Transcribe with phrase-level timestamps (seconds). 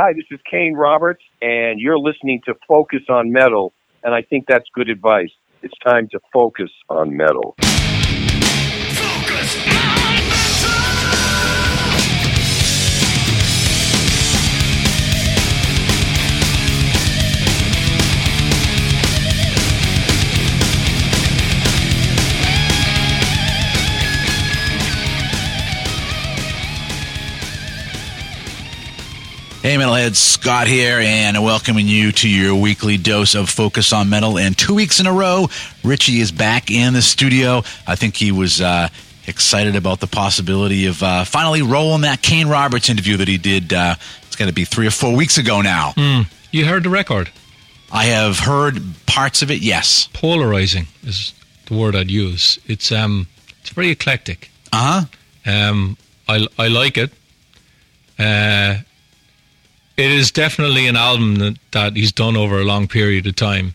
[0.00, 3.72] Hi, this is Kane Roberts, and you're listening to Focus on Metal,
[4.04, 5.32] and I think that's good advice.
[5.60, 7.56] It's time to focus on metal.
[29.68, 34.38] Hey, Metalheads, Scott here, and welcoming you to your weekly dose of Focus on Metal.
[34.38, 35.48] And two weeks in a row,
[35.84, 37.58] Richie is back in the studio.
[37.86, 38.88] I think he was uh,
[39.26, 43.74] excited about the possibility of uh, finally rolling that Kane Roberts interview that he did.
[43.74, 45.92] Uh, it's going to be three or four weeks ago now.
[46.50, 47.28] You heard the record.
[47.92, 50.08] I have heard parts of it, yes.
[50.14, 51.34] Polarizing is
[51.66, 52.58] the word I'd use.
[52.66, 53.26] It's um,
[53.60, 54.50] it's very eclectic.
[54.72, 55.04] Uh
[55.44, 55.52] huh.
[55.52, 57.10] Um, I I like it.
[58.18, 58.78] Uh,
[59.98, 63.74] it is definitely an album that, that he's done over a long period of time,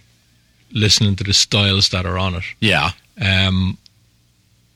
[0.71, 2.43] listening to the styles that are on it.
[2.61, 2.91] Yeah.
[3.21, 3.77] Um,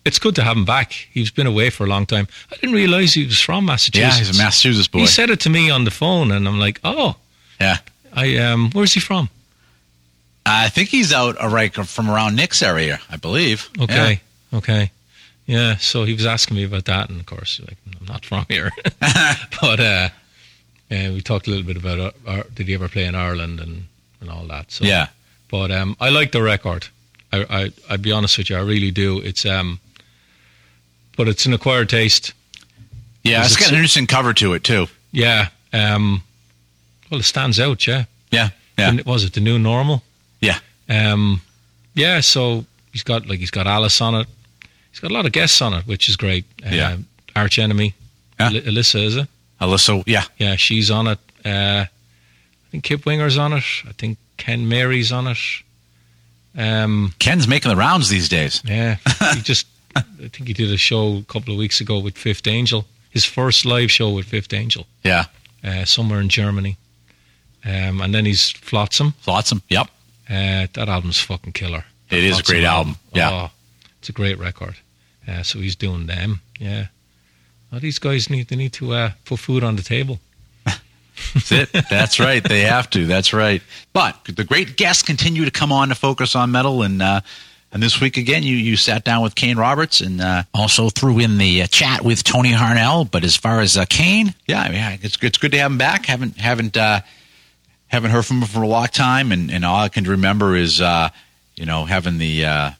[0.06, 0.92] it's good to have him back.
[0.92, 2.28] He's been away for a long time.
[2.52, 4.18] I didn't realize he was from Massachusetts.
[4.18, 5.00] Yeah, he's a Massachusetts boy.
[5.00, 7.16] He said it to me on the phone, and I'm like, oh,
[7.60, 7.78] yeah.
[8.14, 9.30] I um, where's he from?
[10.46, 13.70] I think he's out right from around Nick's area, I believe.
[13.82, 14.22] Okay.
[14.54, 14.92] Okay.
[15.46, 15.76] Yeah.
[15.78, 18.72] So he was asking me about that, and of course, like I'm not from here,
[19.62, 20.10] but uh,
[20.90, 23.60] yeah, we talked a little bit about uh, uh, did he ever play in Ireland
[23.60, 23.86] and,
[24.22, 24.72] and all that.
[24.72, 25.08] So Yeah.
[25.50, 26.88] But um, I like the record.
[27.32, 29.20] I, I I'd be honest with you, I really do.
[29.20, 29.80] It's um,
[31.16, 32.34] but it's an acquired taste.
[33.24, 34.88] Yeah, it's it got an interesting cover to it, too.
[35.12, 35.50] Yeah.
[35.74, 36.24] Um,
[37.10, 37.86] well, it stands out.
[37.88, 38.06] Yeah.
[38.32, 38.50] Yeah.
[38.78, 38.90] Yeah.
[38.90, 40.04] And was it the new normal?
[40.42, 40.60] Yeah.
[40.88, 41.42] Um,
[41.96, 44.28] yeah, so he's got like he's got Alice on it.
[44.92, 46.46] He's got a lot of guests on it, which is great.
[46.64, 46.92] Yeah.
[46.94, 47.94] Um, Arch Enemy,
[48.40, 48.50] Yeah.
[48.50, 49.28] Aly- Alissa, is it?
[49.62, 50.24] Alissa, yeah.
[50.38, 51.20] Yeah, she's on it.
[51.46, 53.64] Uh, I think Kip Winger's on it.
[53.88, 55.38] I think Ken Mary's on it.
[56.56, 58.62] Um, Ken's making the rounds these days.
[58.66, 58.96] yeah,
[59.34, 62.48] he just I think he did a show a couple of weeks ago with Fifth
[62.48, 62.86] Angel.
[63.10, 65.26] His first live show with Fifth Angel, Yeah.
[65.64, 66.78] uh, somewhere in Germany.
[67.66, 69.14] Um, and then he's Flotsam.
[69.20, 69.62] Flotsam.
[69.70, 69.88] Yep.
[70.30, 71.84] Uh, that album's fucking killer.
[72.10, 72.96] It is a Flotsam great album.
[73.14, 73.32] Yeah.
[73.32, 73.52] Oh,
[74.00, 74.76] it's a great record.
[75.28, 76.42] Uh, so he's doing them.
[76.60, 76.88] Yeah.
[77.72, 80.20] Well, these guys need they need to uh, put food on the table.
[81.34, 81.72] That's it.
[81.90, 82.44] That's right.
[82.44, 83.06] They have to.
[83.06, 83.62] That's right.
[83.94, 87.22] But the great guests continue to come on to focus on metal, and uh,
[87.72, 91.20] and this week again, you you sat down with Kane Roberts, and uh, also threw
[91.20, 93.10] in the uh, chat with Tony Harnell.
[93.10, 96.06] But as far as uh, Kane, yeah, mean, it's it's good to have him back.
[96.06, 97.02] Haven't haven't uh,
[97.88, 100.82] haven't heard from him for a long time, and, and all I can remember is
[100.82, 101.10] uh,
[101.56, 102.72] you know having the uh,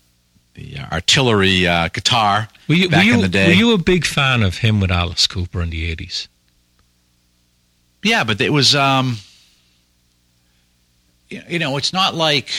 [0.58, 3.48] the artillery uh, guitar Were you, back were you, in the day.
[3.48, 6.28] Were you a big fan of him with Alice Cooper in the eighties?
[8.04, 9.18] Yeah, but it was, um,
[11.30, 12.50] you know, it's not like,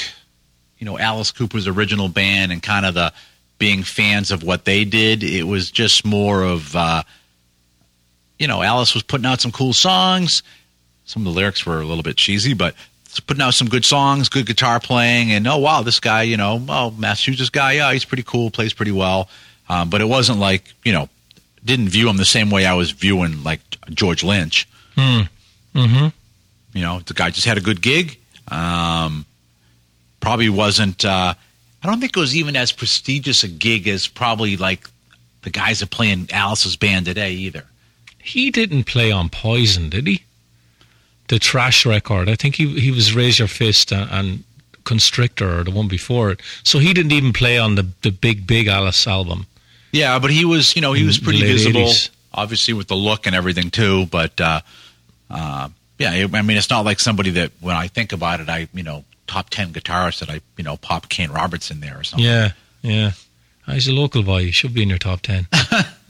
[0.79, 3.13] you know, Alice Cooper's original band and kind of the
[3.59, 5.25] being fans of what they did.
[5.25, 7.03] It was just more of, uh,
[8.39, 10.45] you know, Alice was putting out some cool songs.
[11.05, 12.77] Some of the lyrics were a little bit cheesy, but
[13.27, 16.63] putting out some good songs, good guitar playing, and oh wow, this guy, you know,
[16.69, 19.29] oh Massachusetts guy, yeah, he's pretty cool, plays pretty well.
[19.69, 21.09] Um, but it wasn't like, you know,
[21.65, 23.61] didn't view him the same way I was viewing like
[23.91, 24.69] George Lynch.
[25.75, 26.09] Mm-hmm.
[26.75, 28.19] You know, the guy just had a good gig.
[28.49, 29.27] Um,
[30.21, 31.05] probably wasn't.
[31.05, 31.35] Uh,
[31.83, 34.89] I don't think it was even as prestigious a gig as probably like
[35.43, 37.65] the guys that play in Alice's band today either.
[38.19, 40.23] He didn't play on Poison, did he?
[41.29, 42.29] The Trash record.
[42.29, 44.45] I think he he was Raise Your Fist and, and
[44.85, 46.41] Constrictor or the one before it.
[46.65, 49.47] So he didn't even play on the the big big Alice album.
[49.93, 52.11] Yeah, but he was, you know, he was pretty visible, 80s.
[52.35, 54.05] obviously with the look and everything too.
[54.07, 54.61] But uh,
[55.31, 55.69] uh,
[55.99, 58.83] yeah, I mean, it's not like somebody that when I think about it, I you
[58.83, 62.27] know, top ten guitarist that I you know pop Kane Roberts in there or something.
[62.27, 62.53] Yeah,
[62.83, 63.13] yeah.
[63.67, 64.45] Ah, He's a local boy.
[64.45, 65.47] He should be in your top ten.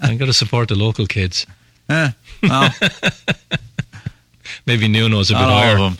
[0.00, 1.46] I got to support the local kids.
[1.88, 2.10] Eh,
[2.42, 2.70] well,
[4.68, 5.76] Maybe Nuno's a bit higher.
[5.78, 5.96] of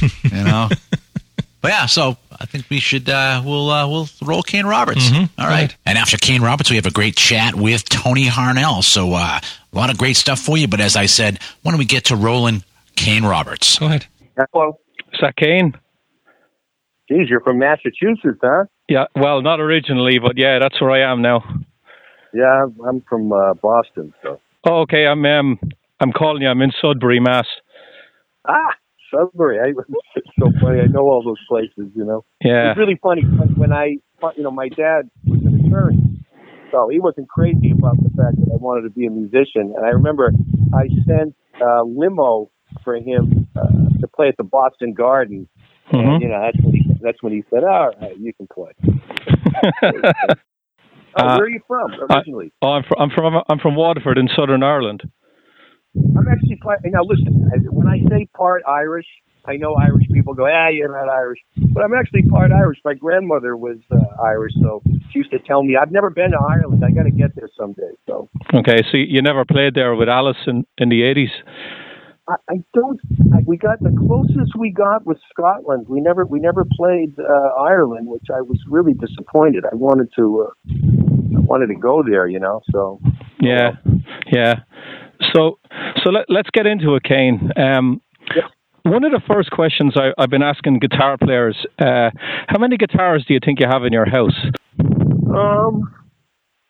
[0.00, 0.68] them, you know.
[1.60, 5.08] but yeah, so I think we should uh, we'll uh, we'll roll Kane Roberts.
[5.10, 5.74] Mhm, All go right.
[5.84, 8.84] And after Kane Roberts, we have a great chat with Tony Harnell.
[8.84, 9.40] So uh,
[9.72, 10.68] a lot of great stuff for you.
[10.68, 12.62] But as I said, why don't we get to rolling
[12.94, 13.78] Kane Roberts?
[13.78, 14.06] Go ahead.
[14.52, 14.78] Hello.
[15.12, 15.74] Is that Kane?
[17.08, 18.64] Geez, you're from Massachusetts, huh?
[18.88, 21.42] Yeah, well, not originally, but yeah, that's where I am now.
[22.32, 24.40] Yeah, I'm from uh, Boston, so.
[24.64, 25.58] Oh, okay, I'm um,
[26.00, 26.48] I'm calling you.
[26.48, 27.46] I'm in Sudbury, Mass.
[28.48, 28.74] Ah,
[29.10, 29.58] Sudbury.
[29.60, 29.68] I,
[30.16, 30.80] it's so funny.
[30.80, 32.24] I know all those places, you know.
[32.42, 33.96] Yeah, It's really funny when, I,
[34.36, 36.24] you know, my dad was an attorney,
[36.70, 39.74] so he wasn't crazy about the fact that I wanted to be a musician.
[39.76, 40.32] And I remember
[40.74, 42.50] I sent a limo
[42.84, 43.68] for him uh,
[44.00, 45.48] to play at the Boston Garden.
[45.92, 45.98] Mhm.
[46.14, 48.72] And, you know, that's when he that's when he said, "All right, you can play."
[49.82, 50.12] oh,
[51.14, 52.50] Uh, where are you from originally?
[52.62, 55.02] Oh, I'm from, I'm from I'm from Waterford in Southern Ireland.
[55.96, 56.80] I'm actually part.
[56.84, 59.06] Now listen, when I say part Irish,
[59.44, 62.78] I know Irish people go, "Ah, you're not Irish," but I'm actually part Irish.
[62.84, 66.38] My grandmother was uh, Irish, so she used to tell me, "I've never been to
[66.38, 66.84] Ireland.
[66.84, 70.36] I got to get there someday." So Okay, so you never played there with Alice
[70.46, 71.30] in, in the 80s?
[72.28, 73.00] I, I don't.
[73.34, 75.86] I, we got the closest we got was Scotland.
[75.88, 79.64] We never we never played uh, Ireland, which I was really disappointed.
[79.64, 80.48] I wanted to.
[80.48, 80.72] Uh,
[81.36, 82.60] I wanted to go there, you know.
[82.70, 83.00] So
[83.40, 83.72] Yeah,
[84.30, 84.60] yeah.
[85.34, 85.58] So,
[86.02, 87.50] so let, let's get into it, Kane.
[87.56, 88.00] Um,
[88.34, 88.44] Yep.
[88.84, 92.10] One of the first questions I, I've been asking guitar players: uh,
[92.48, 94.34] How many guitars do you think you have in your house?
[94.80, 95.82] Um,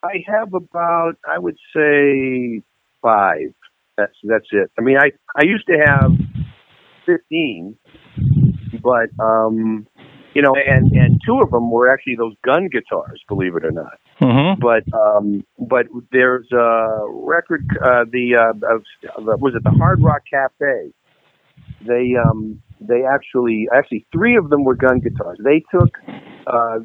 [0.02, 2.62] I have about, I would say,
[3.00, 3.54] five.
[3.96, 4.70] That's that's it.
[4.78, 6.12] I mean, I I used to have
[7.06, 7.78] fifteen,
[8.82, 9.86] but um,
[10.34, 13.72] you know, and and two of them were actually those gun guitars, believe it or
[13.72, 13.98] not.
[14.20, 14.60] Mm-hmm.
[14.60, 20.22] But um, but there's a record, uh, the uh, of, was it the Hard Rock
[20.30, 20.92] Cafe?
[21.86, 25.38] They um they actually actually three of them were gun guitars.
[25.42, 25.90] They took
[26.46, 26.78] uh,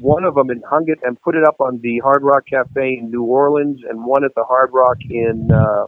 [0.00, 2.98] one of them and hung it and put it up on the Hard Rock Cafe
[3.00, 5.86] in New Orleans, and one at the Hard Rock in uh,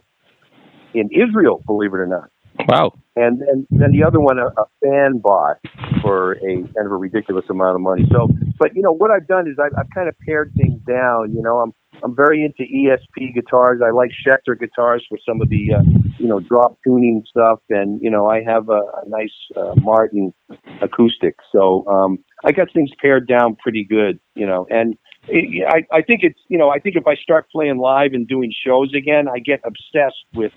[0.95, 1.63] in Israel.
[1.67, 2.29] Believe it or not.
[2.69, 2.93] Wow.
[3.17, 5.59] And then then the other one a, a fan bought
[6.03, 8.05] for a kind of a ridiculous amount of money.
[8.11, 8.29] So,
[8.63, 11.35] but you know what I've done is I've, I've kind of pared things down.
[11.35, 11.73] You know, I'm
[12.05, 13.81] I'm very into ESP guitars.
[13.85, 15.83] I like Schecter guitars for some of the uh,
[16.17, 20.33] you know drop tuning stuff, and you know I have a, a nice uh, Martin
[20.81, 21.35] acoustic.
[21.51, 24.21] So um, I got things pared down pretty good.
[24.37, 27.51] You know, and it, I I think it's you know I think if I start
[27.51, 30.53] playing live and doing shows again, I get obsessed with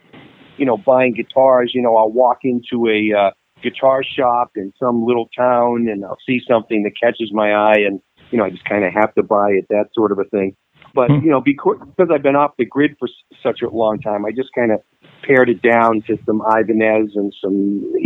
[0.57, 1.71] you know buying guitars.
[1.73, 3.31] You know, I'll walk into a uh,
[3.69, 7.99] guitar shop in some little town, and I'll see something that catches my eye, and
[8.31, 9.65] you know I just kind of have to buy it.
[9.69, 10.55] That sort of a thing.
[10.93, 11.19] But Hmm.
[11.25, 13.07] you know, because because I've been off the grid for
[13.43, 14.79] such a long time, I just kind of
[15.27, 17.57] pared it down to some Ibanez and some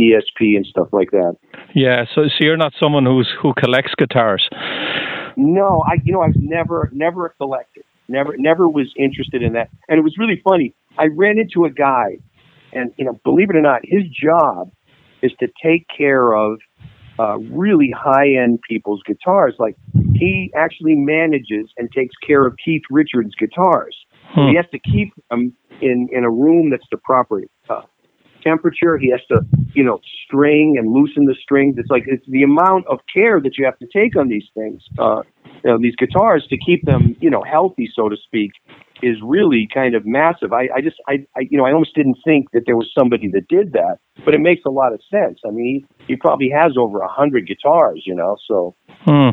[0.03, 1.35] ESP and stuff like that.
[1.75, 2.05] Yeah.
[2.15, 4.47] So, so you're not someone who's who collects guitars.
[5.37, 7.81] No, I you know I've never never a collector.
[8.07, 9.69] Never never was interested in that.
[9.87, 10.73] And it was really funny.
[10.97, 12.17] I ran into a guy
[12.73, 14.71] and you know, believe it or not, his job
[15.21, 16.59] is to take care of
[17.19, 19.55] uh, really high end people's guitars.
[19.59, 19.75] Like
[20.13, 23.95] he actually manages and takes care of Keith Richards' guitars.
[24.35, 24.49] So Hmm.
[24.49, 27.81] he has to keep them in in a room that's the proper uh,
[28.43, 28.97] temperature.
[28.97, 29.41] He has to,
[29.73, 31.75] you know, string and loosen the strings.
[31.77, 34.83] It's like it's the amount of care that you have to take on these things,
[34.97, 35.21] uh,
[35.63, 38.51] you know, these guitars to keep them, you know, healthy, so to speak,
[39.01, 40.53] is really kind of massive.
[40.53, 43.29] I, I just, I, I, you know, I almost didn't think that there was somebody
[43.33, 45.39] that did that, but it makes a lot of sense.
[45.45, 48.75] I mean, he, he probably has over a hundred guitars, you know, so
[49.05, 49.29] Hmm.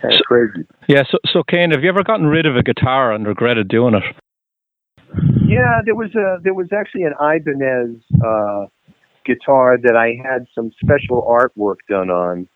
[0.00, 0.66] kind of crazy.
[0.88, 1.02] Yeah.
[1.10, 4.02] So, so Kane, have you ever gotten rid of a guitar and regretted doing it?
[5.46, 8.66] Yeah, there was a there was actually an Ibanez uh,
[9.24, 12.48] guitar that I had some special artwork done on,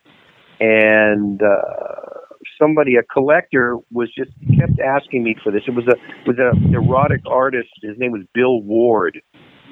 [0.59, 2.17] and uh,
[2.59, 5.61] somebody, a collector, was just kept asking me for this.
[5.67, 5.95] It was a
[6.27, 7.69] was a erotic artist.
[7.81, 9.21] His name was Bill Ward,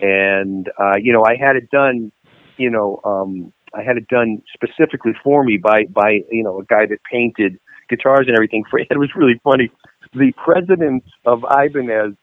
[0.01, 2.11] and uh, you know I had it done.
[2.57, 6.65] You know, um, I had it done specifically for me by by you know a
[6.65, 7.59] guy that painted
[7.89, 8.63] guitars and everything.
[8.69, 9.71] For it was really funny.
[10.13, 12.15] The president of Ibanez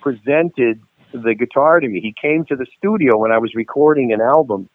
[0.00, 0.80] presented
[1.12, 2.00] the guitar to me.
[2.00, 4.68] He came to the studio when I was recording an album.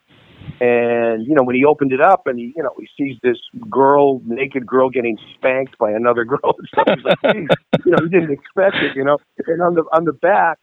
[0.60, 3.36] And, you know, when he opened it up and he, you know, he sees this
[3.68, 6.86] girl, naked girl getting spanked by another girl and stuff.
[6.94, 7.48] He's like, "Geez,"
[7.84, 9.18] you know, he didn't expect it, you know.
[9.46, 10.58] And on the, on the back,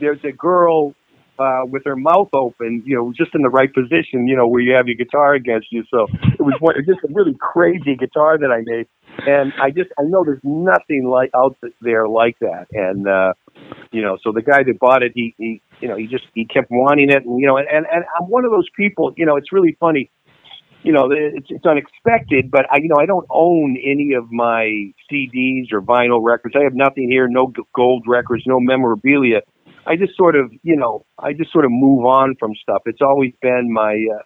[0.00, 0.94] there's a girl,
[1.38, 4.60] uh, with her mouth open, you know, just in the right position, you know, where
[4.60, 5.84] you have your guitar against you.
[5.90, 8.86] So it was one, just a really crazy guitar that I made.
[9.26, 12.66] And I just, I know there's nothing like out there like that.
[12.72, 13.34] And, uh,
[13.96, 16.44] you know so the guy that bought it he he you know he just he
[16.44, 17.22] kept wanting it.
[17.24, 19.74] And you know and and, and i'm one of those people you know it's really
[19.80, 20.10] funny.
[20.82, 24.62] You know it's it's unexpected but i you know i don't own any of my
[25.10, 26.54] cds or vinyl records.
[26.60, 29.40] I have nothing here no gold records no memorabilia.
[29.86, 32.82] I just sort of you know i just sort of move on from stuff.
[32.86, 34.22] It's always been my uh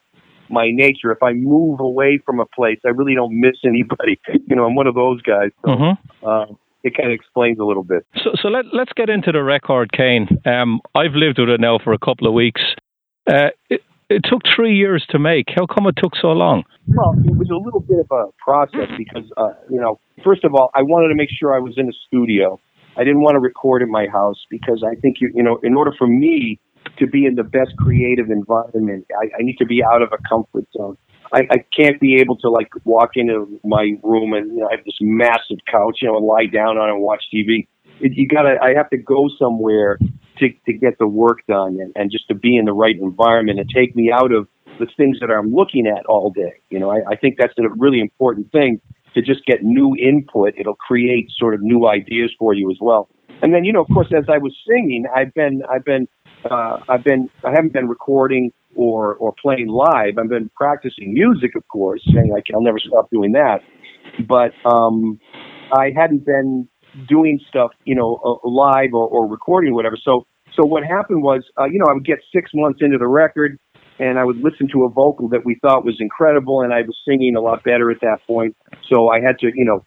[0.48, 1.12] my nature.
[1.12, 4.20] If i move away from a place i really don't miss anybody.
[4.48, 5.52] You know i'm one of those guys.
[5.64, 6.28] So Mm-hmm.
[6.28, 9.42] um it kind of explains a little bit So, so let, let's get into the
[9.42, 10.28] record, Kane.
[10.44, 12.62] Um, I've lived with it now for a couple of weeks.
[13.26, 15.46] Uh, it, it took three years to make.
[15.54, 16.64] How come it took so long?
[16.88, 20.54] Well, it was a little bit of a process because, uh, you know, first of
[20.54, 22.58] all, I wanted to make sure I was in a studio.
[22.96, 25.74] I didn't want to record in my house because I think you, you know, in
[25.74, 26.58] order for me
[26.98, 29.06] to be in the best creative environment.
[29.10, 30.96] I, I need to be out of a comfort zone.
[31.32, 34.76] I, I can't be able to like walk into my room and you know, I
[34.76, 37.68] have this massive couch, you know, and lie down on and watch TV.
[38.00, 39.98] It, you gotta, I have to go somewhere
[40.38, 43.60] to, to get the work done and, and just to be in the right environment
[43.60, 46.54] and take me out of the things that I'm looking at all day.
[46.70, 48.80] You know, I, I think that's a really important thing
[49.14, 50.54] to just get new input.
[50.56, 53.08] It'll create sort of new ideas for you as well.
[53.42, 56.08] And then, you know, of course, as I was singing, I've been, I've been,
[56.50, 60.16] uh, I've been, I haven't been recording or or playing live.
[60.18, 63.58] I've been practicing music, of course, saying like I'll never stop doing that.
[64.26, 65.20] But um,
[65.72, 66.66] I hadn't been
[67.06, 69.98] doing stuff, you know, uh, live or, or recording or whatever.
[70.02, 73.06] So so what happened was, uh, you know, I would get six months into the
[73.06, 73.58] record,
[73.98, 76.96] and I would listen to a vocal that we thought was incredible, and I was
[77.06, 78.56] singing a lot better at that point.
[78.88, 79.84] So I had to, you know,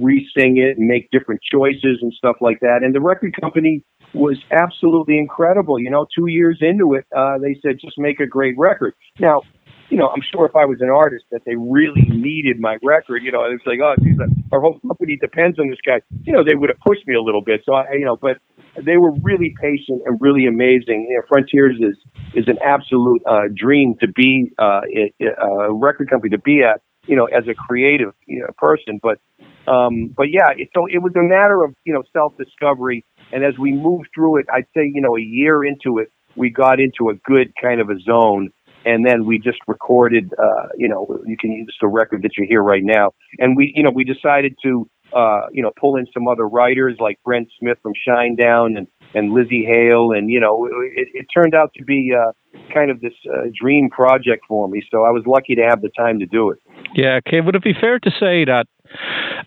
[0.00, 2.78] re-sing it and make different choices and stuff like that.
[2.82, 5.78] And the record company was absolutely incredible.
[5.78, 8.94] You know, two years into it, uh, they said, just make a great record.
[9.18, 9.42] Now,
[9.90, 13.22] you know, I'm sure if I was an artist that they really needed my record,
[13.24, 14.16] you know, it's like, oh, geez,
[14.52, 16.00] our whole company depends on this guy.
[16.22, 17.62] You know, they would have pushed me a little bit.
[17.66, 18.38] So I, you know, but
[18.84, 21.08] they were really patient and really amazing.
[21.10, 21.96] You know, Frontiers is
[22.34, 24.82] is an absolute uh, dream to be uh,
[25.20, 26.80] a record company to be at.
[27.06, 29.18] You know, as a creative you know, person, but
[29.66, 33.44] um, but yeah, it, so it was a matter of you know self discovery and
[33.44, 36.80] as we moved through it, I'd say, you know, a year into it, we got
[36.80, 38.50] into a good kind of a zone.
[38.84, 42.46] And then we just recorded, uh, you know, you can use the record that you
[42.48, 43.10] hear right now.
[43.38, 46.96] And we, you know, we decided to, uh, you know, pull in some other writers
[46.98, 50.12] like Brent Smith from Shinedown and, and Lzzy Hale.
[50.12, 52.32] And, you know, it, it turned out to be, uh,
[52.74, 54.82] kind of this uh, dream project for me.
[54.90, 56.58] So I was lucky to have the time to do it.
[56.94, 57.20] Yeah.
[57.26, 57.40] Okay.
[57.40, 58.66] Would it be fair to say that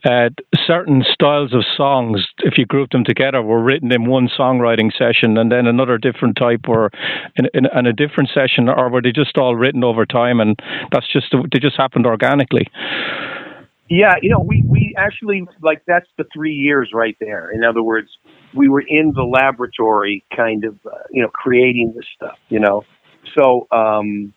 [0.06, 0.30] uh,
[0.66, 5.38] certain styles of songs, if you group them together, were written in one songwriting session,
[5.38, 6.90] and then another different type were
[7.36, 10.58] in, in, in a different session, or were they just all written over time, and
[10.92, 12.68] that's just they just happened organically?
[13.96, 17.52] Yeah, you know, we we actually like that's the three years right there.
[17.52, 18.10] In other words,
[18.56, 22.40] we were in the laboratory, kind of, uh, you know, creating this stuff.
[22.50, 22.82] You know,
[23.38, 24.34] so um,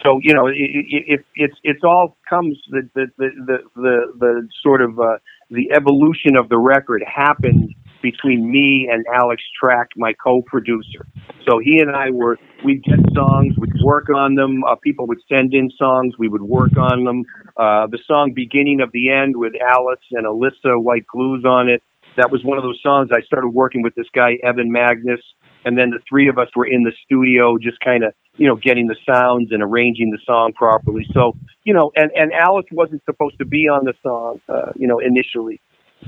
[0.00, 3.98] so you know, it, it, it, it's it's all comes the the the the, the,
[4.20, 5.18] the sort of uh,
[5.50, 7.74] the evolution of the record happened
[8.04, 11.06] between me and Alex Track, my co-producer.
[11.48, 14.62] So he and I were we'd get songs, we'd work on them.
[14.62, 17.24] Uh, people would send in songs, we would work on them.
[17.56, 21.82] Uh, the song "Beginning of the End" with Alice and Alissa White-Gluz on it.
[22.18, 25.22] That was one of those songs I started working with this guy Evan Magnus,
[25.64, 28.56] and then the three of us were in the studio, just kind of you know,
[28.56, 31.06] getting the sounds and arranging the song properly.
[31.12, 34.88] So, you know, and, and Alice wasn't supposed to be on the song, uh, you
[34.88, 35.60] know, initially.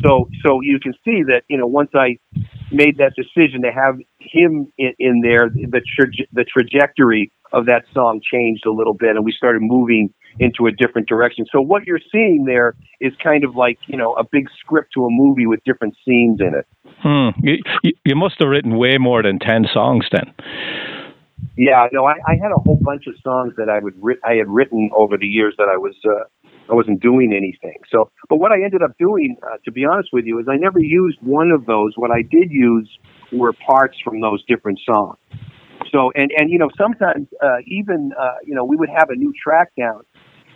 [0.03, 2.19] So, so you can see that, you know, once I
[2.71, 7.85] made that decision to have him in, in there, the, tra- the trajectory of that
[7.95, 11.47] song changed a little bit and we started moving into a different direction.
[11.51, 15.07] So what you're seeing there is kind of like, you know, a big script to
[15.07, 16.67] a movie with different scenes in it.
[17.01, 17.29] Hmm.
[17.43, 20.35] You, you must have written way more than 10 songs then.
[21.57, 24.35] Yeah, no, I, I had a whole bunch of songs that I would ri- I
[24.35, 26.25] had written over the years that I was uh,
[26.71, 27.79] I wasn't doing anything.
[27.91, 30.57] So, but what I ended up doing, uh, to be honest with you, is I
[30.57, 31.93] never used one of those.
[31.97, 32.89] What I did use
[33.33, 35.19] were parts from those different songs.
[35.93, 39.15] So, and and you know, sometimes uh, even uh, you know we would have a
[39.15, 40.03] new track down,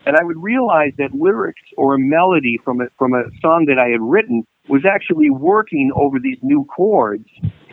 [0.07, 3.79] and I would realize that lyrics or a melody from a from a song that
[3.79, 7.29] I had written was actually working over these new chords,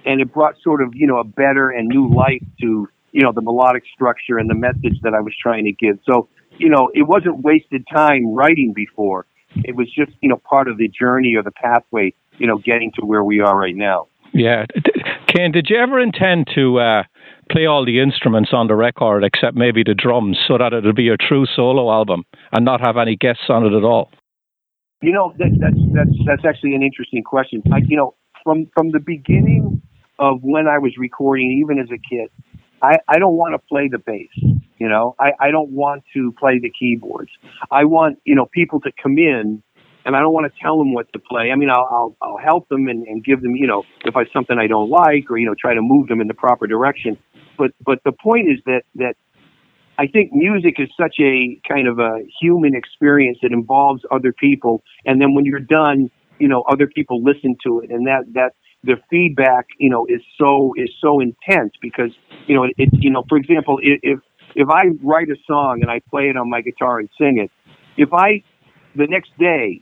[0.05, 3.31] and it brought sort of you know a better and new life to you know,
[3.31, 5.97] the melodic structure and the message that I was trying to give.
[6.07, 6.29] So,
[6.59, 9.25] you know, it wasn't wasted time writing before.
[9.63, 12.91] It was just, you know, part of the journey or the pathway, you know, getting
[12.99, 14.07] to where we are right now.
[14.33, 14.65] Yeah.
[15.27, 17.03] Ken, did you ever intend to uh,
[17.49, 21.09] play all the instruments on the record except maybe the drums so that it'll be
[21.09, 24.11] a true solo album and not have any guests on it at all?
[25.01, 27.63] You know, that, that's, that's, that's actually an interesting question.
[27.71, 29.81] I, you know, from, from the beginning
[30.19, 32.29] of when I was recording, even as a kid,
[32.81, 34.29] I, I don't want to play the bass.
[34.77, 37.31] You know, I, I don't want to play the keyboards.
[37.71, 39.63] I want, you know, people to come in
[40.05, 41.51] and I don't want to tell them what to play.
[41.51, 44.25] I mean, I'll, I'll, I'll help them and, and give them, you know, if I
[44.31, 47.17] something I don't like or, you know, try to move them in the proper direction.
[47.57, 49.15] But, but the point is that, that
[49.97, 54.83] I think music is such a kind of a human experience that involves other people.
[55.05, 58.53] And then when you're done, you know, other people listen to it and that, that,
[58.83, 62.11] the feedback, you know, is so is so intense because
[62.47, 62.89] you know it.
[62.93, 64.19] You know, for example, if
[64.55, 67.51] if I write a song and I play it on my guitar and sing it,
[67.97, 68.43] if I
[68.95, 69.81] the next day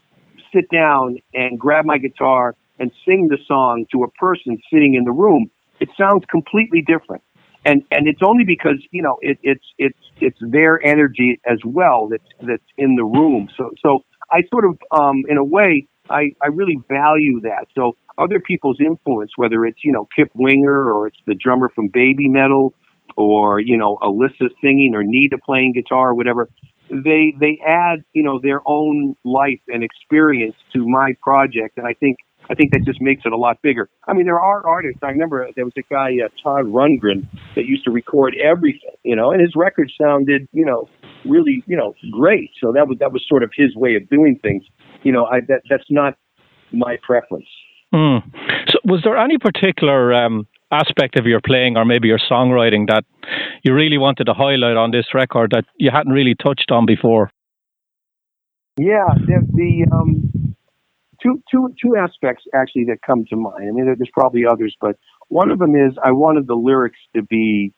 [0.54, 5.04] sit down and grab my guitar and sing the song to a person sitting in
[5.04, 5.50] the room,
[5.80, 7.22] it sounds completely different.
[7.66, 12.08] and and it's only because you know it, it's it's it's their energy as well
[12.08, 13.50] that's that's in the room.
[13.58, 14.00] So so
[14.32, 17.67] I sort of um, in a way I I really value that.
[17.75, 21.88] So other people's influence, whether it's you know Kip Winger or it's the drummer from
[21.88, 22.74] Baby Metal
[23.17, 26.50] or you know Alissa singing or Nita playing guitar or whatever,
[26.89, 31.93] they they add you know their own life and experience to my project, and I
[31.93, 32.17] think
[32.50, 33.89] I think that just makes it a lot bigger.
[34.07, 35.00] I mean, there are artists.
[35.01, 39.15] I remember there was a guy, uh, Todd Rundgren, that used to record everything, you
[39.15, 40.88] know, and his record sounded, you know,
[41.25, 42.51] really, you know, great.
[42.62, 44.63] So that was that was sort of his way of doing things.
[45.05, 46.15] You know, I that that's not
[46.74, 47.47] my preference.
[47.93, 48.21] Mm.
[48.67, 53.05] So, was there any particular um, aspect of your playing or maybe your songwriting that
[53.63, 57.29] you really wanted to highlight on this record that you hadn't really touched on before?
[58.77, 60.55] Yeah, the, the um,
[61.21, 63.69] two two two aspects actually that come to mind.
[63.69, 64.97] I mean, there's probably others, but
[65.29, 67.74] one of them is I wanted the lyrics to be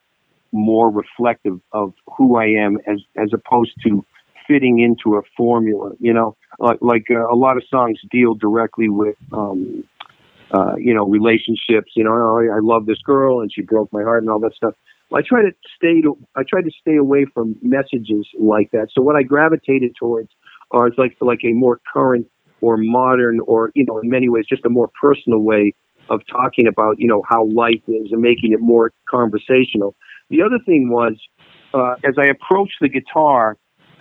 [0.52, 4.04] more reflective of who I am, as as opposed to
[4.48, 5.92] fitting into a formula.
[6.00, 9.16] You know, like like uh, a lot of songs deal directly with.
[9.32, 9.84] Um,
[10.50, 11.92] uh, you know, relationships.
[11.96, 14.54] You know, oh, I love this girl and she broke my heart and all that
[14.56, 14.76] stuff.
[15.14, 18.88] I try to stay to I try to stay away from messages like that.
[18.94, 20.30] So what I gravitated towards
[20.72, 22.28] are like like a more current
[22.62, 25.74] or modern or, you know, in many ways, just a more personal way
[26.10, 29.96] of talking about, you know, how life is and making it more conversational.
[30.30, 31.14] The other thing was,
[31.74, 33.58] uh, as I approached the guitar,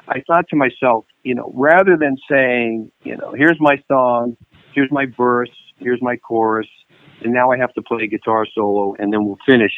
[0.09, 4.37] I thought to myself, you know, rather than saying, you know, here's my song,
[4.75, 6.69] here's my verse, here's my chorus,
[7.23, 9.73] and now I have to play a guitar solo and then we'll finish.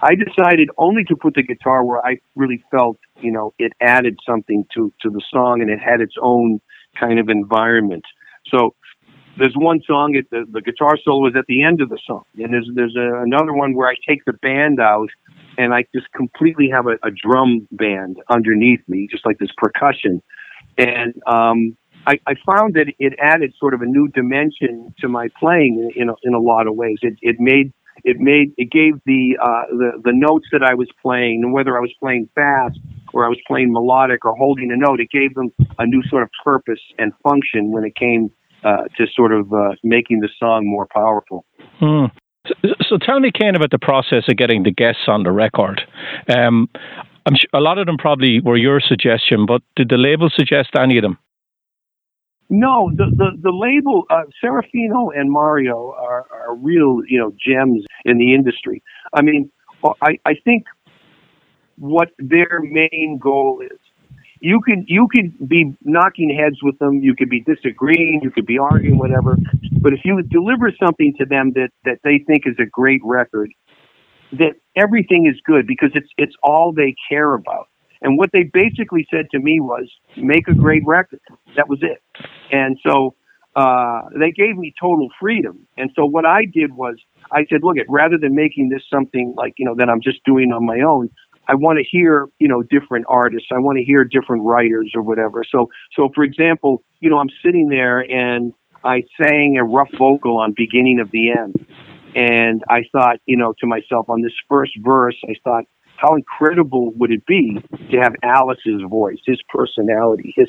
[0.00, 4.18] I decided only to put the guitar where I really felt, you know, it added
[4.24, 6.60] something to, to the song and it had its own
[6.98, 8.04] kind of environment.
[8.46, 8.74] So
[9.38, 12.22] there's one song, it, the, the guitar solo is at the end of the song.
[12.36, 15.08] And there's, there's a, another one where I take the band out
[15.58, 20.22] and I just completely have a, a drum band underneath me, just like this percussion.
[20.78, 25.28] And, um, I, I found that it added sort of a new dimension to my
[25.38, 26.98] playing in, in, a, in a lot of ways.
[27.02, 27.72] It, it made,
[28.04, 31.76] it made, it gave the, uh, the, the notes that I was playing and whether
[31.76, 32.78] I was playing fast
[33.12, 36.22] or I was playing melodic or holding a note, it gave them a new sort
[36.22, 38.30] of purpose and function when it came
[38.62, 41.44] uh, to sort of uh, making the song more powerful.
[41.78, 42.06] Hmm.
[42.88, 45.80] So, tell me, Ken, about the process of getting the guests on the record.
[46.28, 46.68] Um,
[47.26, 50.70] I'm sure a lot of them probably were your suggestion, but did the label suggest
[50.74, 51.18] any of them?
[52.50, 57.84] No, the the, the label uh, Serafino and Mario are, are real, you know, gems
[58.06, 58.82] in the industry.
[59.12, 59.50] I mean,
[60.00, 60.64] I I think
[61.76, 63.78] what their main goal is.
[64.40, 67.02] You can you can be knocking heads with them.
[67.02, 68.20] You could be disagreeing.
[68.22, 69.36] You could be arguing, whatever.
[69.80, 73.50] But if you deliver something to them that that they think is a great record,
[74.32, 77.68] that everything is good because it's it's all they care about.
[78.00, 81.20] And what they basically said to me was, make a great record.
[81.56, 82.00] That was it.
[82.52, 83.16] And so
[83.56, 85.66] uh, they gave me total freedom.
[85.76, 86.94] And so what I did was,
[87.32, 90.52] I said, look, rather than making this something like you know that I'm just doing
[90.52, 91.10] on my own,
[91.48, 93.48] I want to hear, you know, different artists.
[93.50, 95.44] I want to hear different writers or whatever.
[95.50, 98.52] So, so for example, you know, I'm sitting there and
[98.84, 101.66] I sang a rough vocal on beginning of the end.
[102.14, 105.64] And I thought, you know, to myself on this first verse, I thought,
[105.96, 107.58] how incredible would it be
[107.90, 110.48] to have Alice's voice, his personality, his,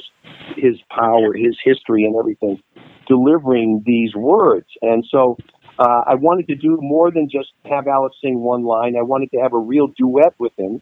[0.55, 2.61] his power, his history and everything
[3.07, 4.67] delivering these words.
[4.83, 5.37] And so
[5.79, 8.95] uh, I wanted to do more than just have Alice sing one line.
[8.99, 10.81] I wanted to have a real duet with him,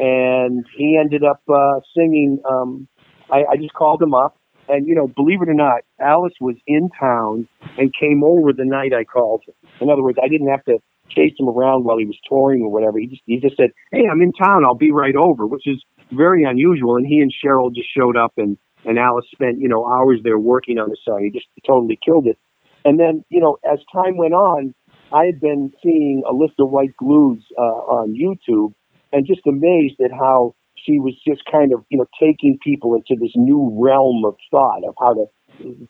[0.00, 2.40] and he ended up uh, singing.
[2.50, 2.88] Um,
[3.30, 4.36] I, I just called him up,
[4.68, 7.46] and you know, believe it or not, Alice was in town
[7.78, 9.54] and came over the night I called him.
[9.80, 10.78] In other words, I didn't have to
[11.10, 12.98] chase him around while he was touring or whatever.
[12.98, 14.64] He just he just said, "Hey, I'm in town.
[14.64, 16.96] I'll be right over," which is very unusual.
[16.96, 20.38] And he and Sheryl just showed up, and and Alice spent you know hours there
[20.38, 21.22] working on the song.
[21.22, 22.36] He just totally killed it.
[22.84, 24.74] And then, you know, as time went on,
[25.12, 28.74] I had been seeing Alissa White-Gluz uh, on YouTube
[29.12, 33.20] and just amazed at how she was just kind of, you know, taking people into
[33.20, 35.26] this new realm of thought of how to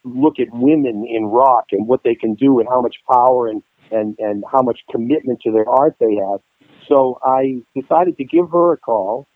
[0.05, 3.63] look at women in rock and what they can do and how much power and,
[3.91, 6.41] and, and how much commitment to their art they have.
[6.87, 9.27] So I decided to give her a call.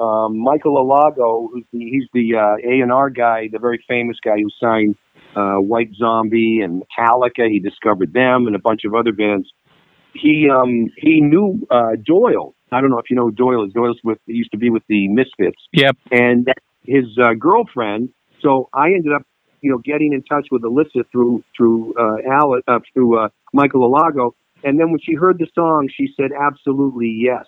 [0.00, 4.48] Um, Michael Alago, who's the, he's the uh, A&R guy, the very famous guy who
[4.58, 4.96] signed
[5.36, 7.48] uh, White Zombie and Metallica.
[7.48, 9.48] He discovered them and a bunch of other bands.
[10.14, 12.54] He um, he knew uh, Doyle.
[12.72, 13.72] I don't know if you know who Doyle is.
[13.72, 15.62] Doyle's with he used to be with the Misfits.
[15.72, 15.96] Yep.
[16.10, 16.48] And
[16.84, 18.08] his uh, girlfriend.
[18.42, 19.22] So I ended up,
[19.60, 23.88] you know, getting in touch with Alissa through through uh, Alice, uh, through uh, Michael
[23.88, 24.32] Alago,
[24.64, 27.46] and then when she heard the song, she said absolutely yes.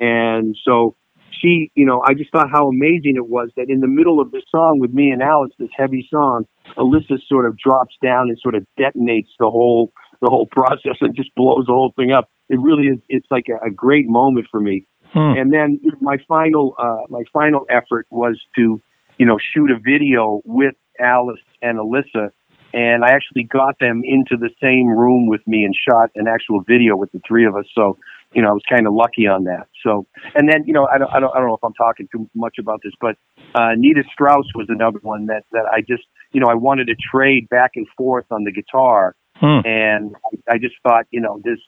[0.00, 0.96] And so
[1.40, 4.30] she, you know, I just thought how amazing it was that in the middle of
[4.30, 8.38] the song with me and Alice, this heavy song, Alissa sort of drops down and
[8.40, 12.30] sort of detonates the whole the whole process and just blows the whole thing up.
[12.48, 12.98] It really is.
[13.08, 14.86] It's like a, a great moment for me.
[15.12, 15.36] Hmm.
[15.36, 18.80] And then my final uh, my final effort was to,
[19.18, 22.30] you know, shoot a video with Alice and Alissa
[22.74, 26.62] and I actually got them into the same room with me and shot an actual
[26.62, 27.66] video with the three of us.
[27.74, 27.98] So,
[28.34, 29.68] you know, I was kind of lucky on that.
[29.84, 32.08] So, and then, you know, I don't, I don't, I don't know if I'm talking
[32.10, 33.16] too much about this, but
[33.54, 36.94] uh, Nita Strauss was another one that that I just, you know, I wanted to
[36.94, 39.66] trade back and forth on the guitar, hmm.
[39.66, 40.14] and
[40.48, 41.58] I, I just thought, you know, this,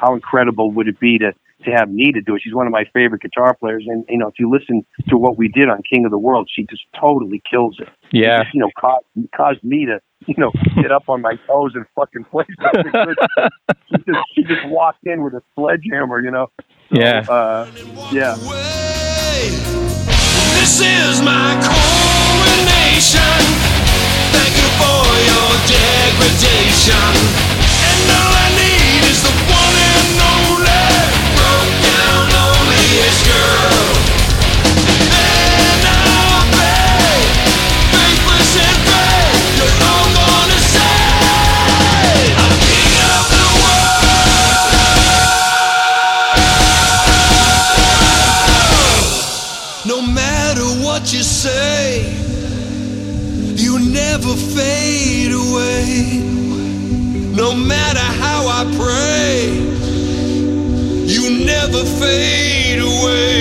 [0.00, 1.32] how incredible would it be to
[1.64, 2.42] to have Nita do it.
[2.44, 5.36] She's one of my favorite guitar players, and you know, if you listen to what
[5.36, 7.88] we did on King of the World, she just totally kills it.
[8.12, 11.72] Yeah, just, you know, caused, caused me to you know get up on my toes
[11.74, 13.16] and fucking play something good.
[13.88, 16.50] she just she just walked in with a sledgehammer, you know.
[16.58, 17.24] So, yeah.
[17.28, 17.70] Uh,
[18.12, 18.36] yeah.
[20.54, 21.60] This is my
[23.02, 23.73] coronation.
[24.34, 27.12] Thank you for your degradation.
[27.90, 30.84] And all I need is the one and only
[32.34, 34.03] loneliest girl.
[54.34, 56.18] Never fade away.
[57.34, 59.50] No matter how I pray,
[61.06, 63.33] you never fade away.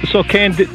[0.00, 0.68] So, so Ken, did,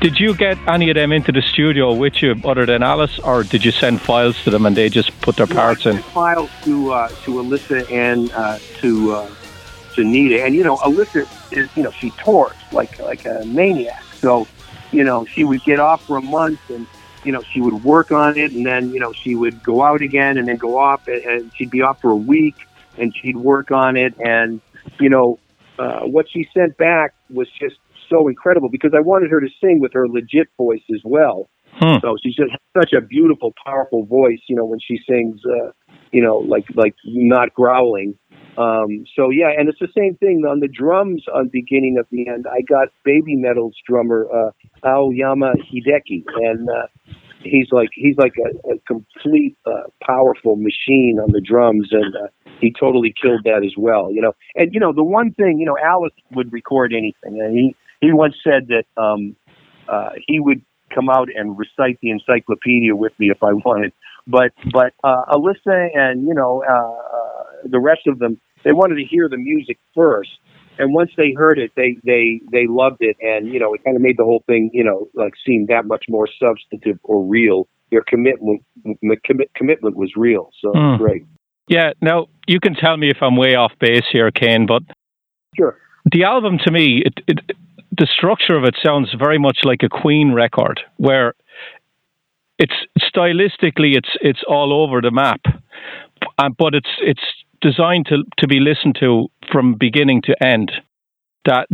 [0.00, 3.42] did you get any of them into the studio with you, other than Alice, or
[3.42, 5.98] did you send files to them and they just put their parts in?
[5.98, 9.30] Files to uh, to Alissa and uh, to uh,
[9.94, 14.02] to Nita, and you know, Alissa is you know she tours like like a maniac.
[14.20, 14.46] So,
[14.92, 16.86] you know, she would get off for a month and
[17.24, 20.00] you know, she would work on it and then, you know, she would go out
[20.00, 22.54] again and then go off and, and she'd be off for a week
[22.96, 24.14] and she'd work on it.
[24.20, 24.60] And,
[25.00, 25.40] you know,
[25.76, 27.76] uh, what she sent back was just
[28.08, 31.48] so incredible because I wanted her to sing with her legit voice as well.
[31.80, 31.98] Hmm.
[32.00, 34.40] So she's just such a beautiful, powerful voice.
[34.48, 35.72] You know, when she sings, uh,
[36.12, 38.16] you know, like like not growling.
[38.56, 42.28] Um, so yeah, and it's the same thing on the drums on beginning of the
[42.28, 42.46] end.
[42.50, 44.50] I got Baby Metal's drummer uh,
[44.88, 46.86] Aoyama Hideki, and uh,
[47.42, 52.28] he's like he's like a, a complete uh, powerful machine on the drums, and uh,
[52.60, 54.10] he totally killed that as well.
[54.10, 57.54] You know, and you know the one thing you know Alice would record anything, and
[57.56, 59.36] he he once said that um,
[59.88, 60.62] uh, he would
[60.94, 63.92] come out and recite the encyclopedia with me if I wanted.
[64.26, 68.96] But but uh, Alissa and you know uh, uh, the rest of them, they wanted
[68.96, 70.30] to hear the music first,
[70.78, 73.96] and once they heard it, they they they loved it, and you know it kind
[73.96, 77.68] of made the whole thing you know like seem that much more substantive or real.
[77.92, 78.64] Their commitment
[79.24, 80.98] commit, commitment was real, so mm.
[80.98, 81.22] great.
[81.68, 81.92] Yeah.
[82.00, 84.82] Now you can tell me if I'm way off base here, Kane, but
[85.56, 85.78] sure.
[86.12, 87.56] The album to me, it, it
[87.98, 91.34] the structure of it sounds very much like a Queen record, where
[92.58, 95.40] it's stylistically it's it's all over the map,
[96.58, 97.22] but it's it's
[97.60, 100.72] designed to to be listened to from beginning to end.
[101.44, 101.68] That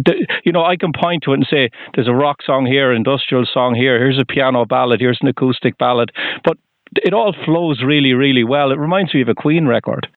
[0.44, 3.46] you know, I can point to it and say, "There's a rock song here, industrial
[3.52, 3.98] song here.
[3.98, 5.00] Here's a piano ballad.
[5.00, 6.12] Here's an acoustic ballad,"
[6.44, 6.58] but
[6.96, 8.70] it all flows really, really well.
[8.70, 10.08] It reminds me of a Queen record.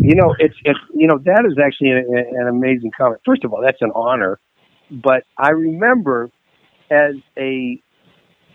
[0.00, 2.04] You know, it's it's you know that is actually an,
[2.40, 3.20] an amazing comment.
[3.24, 4.40] First of all, that's an honor
[4.90, 6.30] but I remember
[6.90, 7.80] as a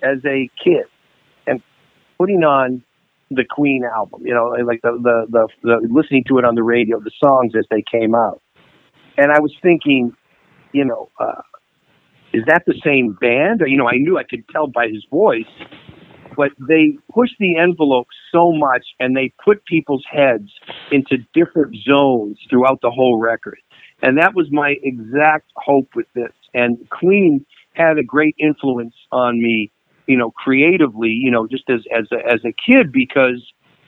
[0.04, 0.86] as a kid
[1.48, 1.62] and
[2.18, 2.84] putting on
[3.32, 6.64] the Queen album, you know, like the, the the, the listening to it on the
[6.64, 8.42] radio, the songs as they came out,
[9.18, 10.14] and I was thinking,
[10.74, 11.42] you know, uh,
[12.34, 13.62] is that the same band?
[13.62, 15.46] Or, you know, I knew I could tell by his voice
[16.36, 20.52] but they pushed the envelope so much and they put people's heads
[20.92, 23.60] into different zones throughout the whole record.
[24.02, 26.32] And that was my exact hope with this.
[26.54, 29.72] And Queen had a great influence on me,
[30.08, 33.42] you know, creatively, you know, just as, as a, as a kid because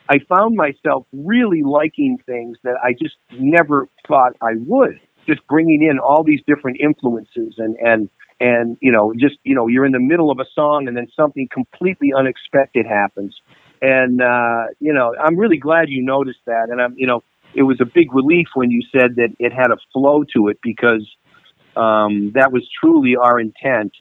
[0.10, 5.00] I found myself really liking things that I just never thought I would.
[5.28, 9.68] Just bringing in all these different influences and, and, and, you know, just, you know,
[9.68, 13.36] you're in the middle of a song and then something completely unexpected happens.
[13.82, 16.70] And, uh, you know, I'm really glad you noticed that.
[16.70, 17.24] And I'm, you know,
[17.58, 20.60] it was a big relief when you said that it had a flow to it
[20.62, 21.06] because,
[21.76, 23.92] um, that was truly our intent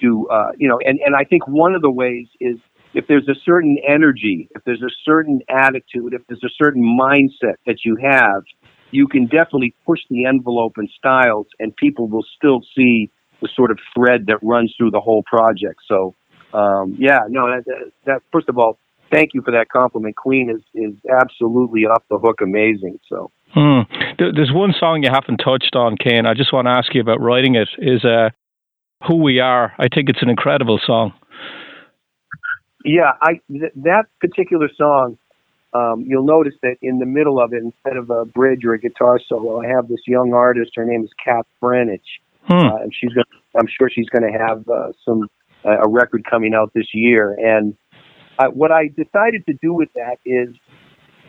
[0.00, 2.56] to, uh, you know, and, and I think one of the ways is
[2.94, 7.56] if there's a certain energy, if there's a certain attitude, if there's a certain mindset
[7.66, 8.42] that you have,
[8.92, 13.10] you can definitely push the envelope in styles and people will still see
[13.42, 15.80] the sort of thread that runs through the whole project.
[15.88, 16.14] So,
[16.52, 18.78] um, yeah, no, that, that, that, first of all,
[19.10, 20.16] thank you for that compliment.
[20.16, 22.98] Queen is, is absolutely off the hook amazing.
[23.08, 23.80] So, hmm.
[24.18, 26.26] there's one song you haven't touched on, Kane.
[26.26, 27.68] I just want to ask you about writing it.
[27.78, 28.30] Is uh,
[29.06, 29.72] "Who We Are"?
[29.78, 31.12] I think it's an incredible song.
[32.84, 35.18] Yeah, I th- that particular song.
[35.72, 38.78] Um, you'll notice that in the middle of it, instead of a bridge or a
[38.80, 40.72] guitar solo, I have this young artist.
[40.74, 42.00] Her name is Kat Franich,
[42.48, 42.54] Hmm.
[42.54, 43.26] uh, and she's going.
[43.58, 45.28] I'm sure she's going to have uh, some
[45.64, 47.34] uh, a record coming out this year.
[47.34, 47.74] And
[48.48, 50.54] what I decided to do with that is,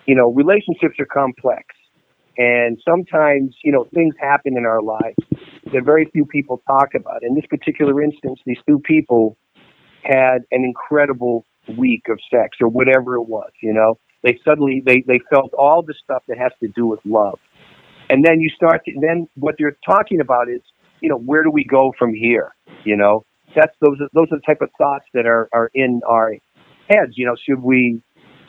[0.06, 1.66] you know, relationships are complex,
[2.38, 5.18] and sometimes you know things happen in our lives
[5.74, 7.24] that very few people talk about.
[7.24, 9.38] In this particular instance, these two people
[10.04, 11.46] had an incredible
[11.78, 13.52] week of sex or whatever it was.
[13.62, 17.00] You know, they suddenly they they felt all the stuff that has to do with
[17.06, 17.40] love,
[18.10, 20.62] and then you start to then what they're talking about is
[21.02, 22.56] you know where do we go from here?
[22.84, 26.02] You know, that's those are those are the type of thoughts that are are in
[26.08, 26.34] our
[26.92, 27.14] heads.
[27.16, 28.02] You know, should we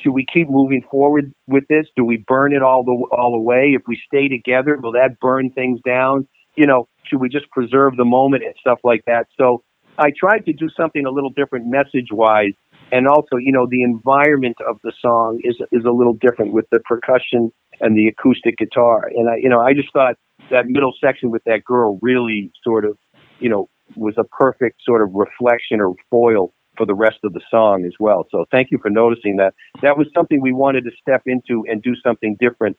[0.02, 1.86] should we keep moving forward with this?
[1.96, 3.74] Do we burn it all the all away?
[3.74, 6.26] If we stay together, will that burn things down?
[6.56, 9.26] You know, should we just preserve the moment and stuff like that?
[9.38, 9.62] So
[9.98, 12.54] I tried to do something a little different message wise.
[12.90, 16.66] And also, you know, the environment of the song is is a little different with
[16.70, 17.50] the percussion
[17.80, 19.10] and the acoustic guitar.
[19.14, 20.16] And I, you know, I just thought
[20.50, 22.98] that middle section with that girl really sort of,
[23.40, 27.40] you know, was a perfect sort of reflection or foil for the rest of the
[27.50, 28.26] song as well.
[28.30, 29.54] So thank you for noticing that.
[29.82, 32.76] That was something we wanted to step into and do something different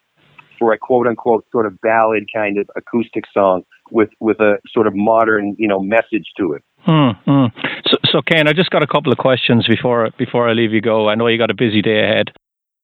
[0.60, 4.88] for a quote unquote sort of ballad kind of acoustic song with with a sort
[4.88, 6.64] of modern, you know, message to it.
[6.80, 7.46] Hmm, hmm.
[7.88, 10.82] So, so, Kane, I just got a couple of questions before before I leave you
[10.82, 11.10] go.
[11.10, 12.32] I know you got a busy day ahead.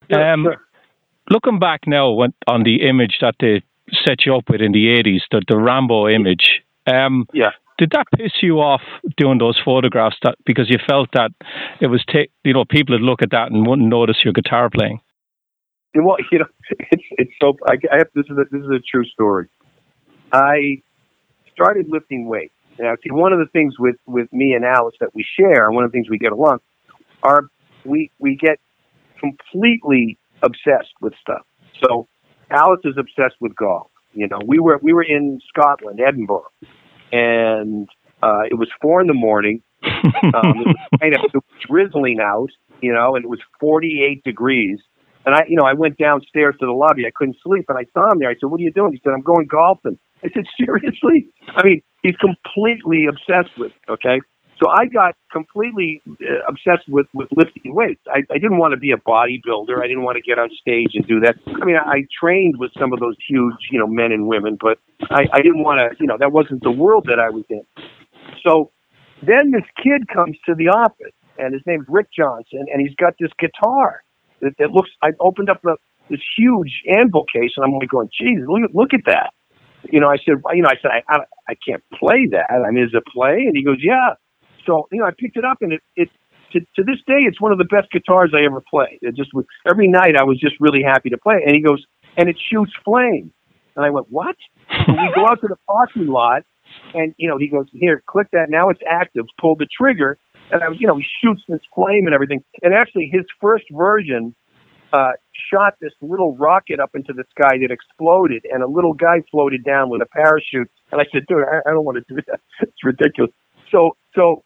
[0.10, 0.62] Sure, um, sure.
[1.30, 3.62] Looking back now when, on the image that they
[4.06, 7.52] set you up with in the 80s, the, the Rambo image, um, Yeah.
[7.80, 8.82] Did that piss you off
[9.18, 11.32] doing those photographs that because you felt that
[11.80, 14.70] it was, ta- you know, people would look at that and wouldn't notice your guitar
[14.70, 15.00] playing?
[15.96, 17.58] Well, you know, it's it's so.
[17.66, 19.48] I, I have this is a, this is a true story.
[20.32, 20.84] I
[21.54, 22.54] started lifting weights.
[22.78, 25.74] Now, see, one of the things with with me and Alice that we share, and
[25.74, 26.60] one of the things we get along,
[27.24, 27.50] are
[27.86, 28.60] we we get
[29.20, 31.46] completely obsessed with stuff.
[31.84, 32.08] So,
[32.52, 33.88] Alice is obsessed with golf.
[34.14, 36.46] You know, we were we were in Scotland, Edinburgh,
[37.12, 37.88] and
[38.22, 39.62] uh, it was four in the morning.
[40.02, 42.50] Um, it was kind of it was drizzling out,
[42.82, 44.80] you know, and it was 48 degrees.
[45.26, 47.06] And I, you know, I went downstairs to the lobby.
[47.06, 48.30] I couldn't sleep, and I saw him there.
[48.30, 51.64] I said, "What are you doing?" He said, "I'm going golfing." I said, "Seriously?" I
[51.64, 53.72] mean, he's completely obsessed with.
[53.72, 54.22] It, okay,
[54.62, 58.02] so I got completely uh, obsessed with with lifting weights.
[58.08, 59.80] I, I didn't want to be a bodybuilder.
[59.82, 61.36] I didn't want to get on stage and do that.
[61.48, 64.58] I mean, I, I trained with some of those huge, you know, men and women,
[64.60, 65.96] but I, I didn't want to.
[66.02, 67.64] You know, that wasn't the world that I was in.
[68.44, 68.72] So
[69.24, 73.14] then this kid comes to the office, and his name's Rick Johnson, and he's got
[73.20, 74.04] this guitar
[74.42, 74.90] that, that looks.
[75.02, 75.78] I opened up the,
[76.10, 79.32] this huge anvil case, and I'm like going, "Geez, look at look at that."
[79.90, 82.52] You know, I said, you know, I said, I, I I can't play that.
[82.52, 83.46] I mean, is it play?
[83.48, 84.16] And he goes, "Yeah."
[84.70, 86.10] So you know, I picked it up, and it it
[86.54, 89.00] to, to this day, it's one of the best guitars I ever played.
[89.02, 89.32] It just
[89.70, 91.36] every night I was just really happy to play.
[91.36, 91.44] it.
[91.48, 91.84] And he goes,
[92.18, 93.32] and it shoots flame.
[93.76, 94.36] And I went, what?
[94.88, 96.44] We go out to the parking lot,
[96.94, 98.48] and you know, he goes, here, click that.
[98.50, 99.26] Now it's active.
[99.40, 100.18] Pull the trigger,
[100.52, 102.44] and I was, you know, he shoots this flame and everything.
[102.62, 104.36] And actually, his first version
[104.92, 105.12] uh,
[105.52, 109.64] shot this little rocket up into the sky that exploded, and a little guy floated
[109.64, 110.70] down with a parachute.
[110.92, 112.40] And I said, dude, I, I don't want to do that.
[112.62, 113.32] It's ridiculous.
[113.72, 114.44] So, so,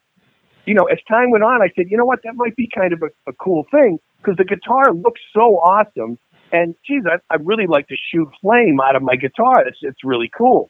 [0.66, 2.94] you know, as time went on, I said, you know what, that might be kind
[2.94, 6.18] of a, a cool thing because the guitar looks so awesome.
[6.52, 9.66] And geez, I, I really like to shoot flame out of my guitar.
[9.68, 10.70] It's it's really cool.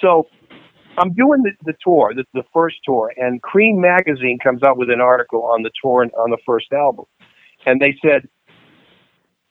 [0.00, 0.28] So
[0.96, 4.90] I'm doing the, the tour, the, the first tour, and Creem magazine comes out with
[4.90, 7.06] an article on the tour and on the first album,
[7.66, 8.28] and they said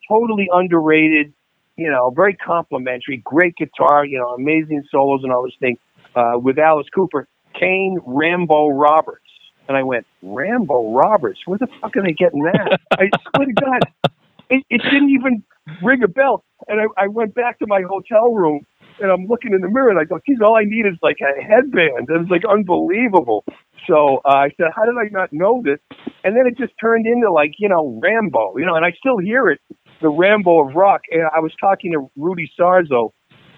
[0.10, 1.34] totally underrated,
[1.76, 5.78] you know, very complimentary, great guitar, you know, amazing solos and all this thing
[6.16, 7.28] uh, with Alice Cooper,
[7.60, 9.20] Kane Rambo Roberts.
[9.68, 11.40] And I went, Rambo Roberts?
[11.46, 12.80] Where the fuck are they getting that?
[12.94, 14.12] I swear to God,
[14.50, 15.44] it, it didn't even
[15.82, 16.44] ring a bell.
[16.68, 18.66] And I, I went back to my hotel room
[19.00, 21.18] and I'm looking in the mirror and I go, geez, all I need is like
[21.22, 22.10] a headband.
[22.10, 23.44] And it's like unbelievable.
[23.88, 25.80] So uh, I said, how did I not know this?
[26.24, 29.18] And then it just turned into like, you know, Rambo, you know, and I still
[29.18, 29.60] hear it,
[30.02, 31.02] the Rambo of rock.
[31.12, 33.12] And I was talking to Rudy Sarzo.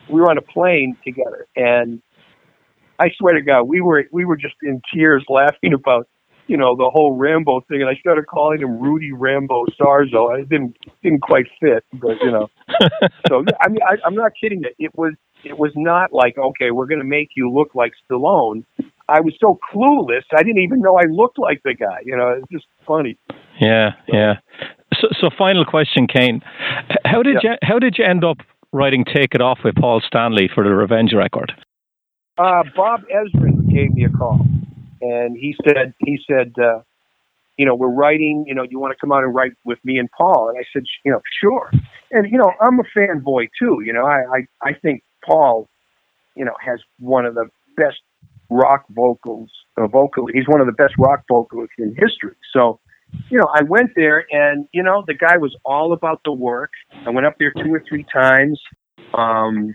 [0.10, 2.02] We were on a plane together and
[3.00, 6.08] I swear to God, we were, we were just in tears laughing about,
[6.48, 7.82] you know, the whole Rambo thing.
[7.82, 10.32] And I started calling him Rudy Rambo Sarzo.
[10.34, 12.50] I didn't, didn't quite fit, but you know,
[13.28, 14.70] so I mean, I, I'm not kidding you.
[14.78, 18.64] It was, it was not like, okay, we're going to make you look like Stallone.
[19.08, 20.24] I was so clueless.
[20.36, 22.00] I didn't even know I looked like the guy.
[22.04, 23.18] You know, it's just funny.
[23.60, 24.36] Yeah, yeah.
[25.00, 26.42] So, so final question, Kane.
[27.06, 27.52] How did Yeah.
[27.52, 28.38] you how did you end up
[28.72, 31.54] writing "Take It Off" with Paul Stanley for the Revenge record?
[32.38, 34.46] Uh, Bob Ezrin gave me a call,
[35.02, 36.80] and he said, he said, uh,
[37.58, 38.44] you know, we're writing.
[38.48, 40.50] You know, you want to come out and write with me and Paul?
[40.50, 41.72] And I said, you know, sure.
[42.12, 43.82] And you know, I'm a fanboy too.
[43.86, 44.24] You know, I
[44.64, 45.70] I, I think Paul,
[46.36, 48.02] you know, has one of the best
[48.50, 49.50] rock vocals.
[49.78, 50.28] Uh, vocal.
[50.34, 52.36] He's one of the best rock vocalists in history.
[52.52, 52.80] So.
[53.30, 56.72] You know, I went there and, you know, the guy was all about the work.
[57.06, 58.60] I went up there two or three times.
[59.14, 59.74] Um,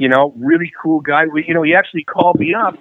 [0.00, 1.26] you know, really cool guy.
[1.30, 2.74] We, you know, he actually called me up,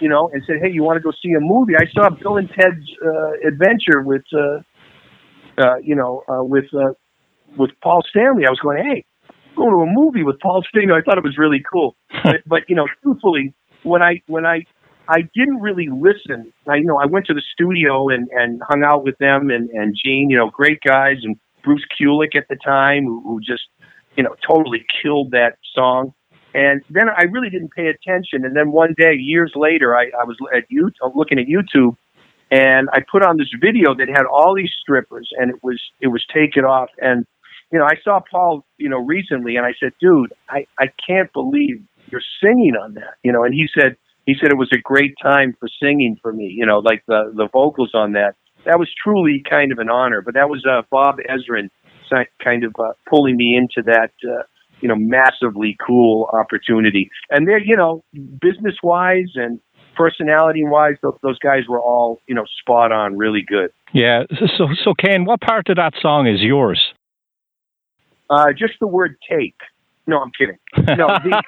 [0.00, 2.38] you know, and said, "Hey, you want to go see a movie?" I saw Bill
[2.38, 4.62] and Ted's uh, Adventure with, uh,
[5.58, 6.94] uh, you know, uh, with uh,
[7.58, 8.46] with Paul Stanley.
[8.46, 9.04] I was going, "Hey,
[9.54, 11.94] go to a movie with Paul Stanley." I thought it was really cool.
[12.24, 14.64] but, but you know, truthfully, when I when I
[15.08, 16.54] I didn't really listen.
[16.66, 19.68] I you know I went to the studio and and hung out with them and
[19.68, 23.68] and Gene, you know, great guys, and Bruce Kulick at the time, who, who just
[24.16, 26.14] you know totally killed that song.
[26.54, 28.44] And then I really didn't pay attention.
[28.44, 31.96] And then one day, years later, I, I was at YouTube, looking at YouTube,
[32.50, 36.08] and I put on this video that had all these strippers, and it was it
[36.08, 36.90] was Take It Off.
[36.98, 37.26] And
[37.72, 41.32] you know, I saw Paul, you know, recently, and I said, dude, I I can't
[41.32, 43.42] believe you're singing on that, you know.
[43.42, 43.96] And he said
[44.26, 47.32] he said it was a great time for singing for me, you know, like the
[47.34, 48.36] the vocals on that.
[48.64, 50.22] That was truly kind of an honor.
[50.22, 51.70] But that was uh, Bob Ezrin
[52.42, 54.12] kind of uh, pulling me into that.
[54.26, 54.42] Uh,
[54.80, 57.08] you know, massively cool opportunity.
[57.30, 59.58] And they're, you know, business wise and
[59.96, 63.70] personality wise, those, those guys were all, you know, spot on, really good.
[63.92, 64.24] Yeah.
[64.58, 66.80] So, so Kane, what part of that song is yours?
[68.28, 69.56] Uh, just the word take.
[70.06, 70.58] No, I'm kidding.
[70.76, 71.42] No, the,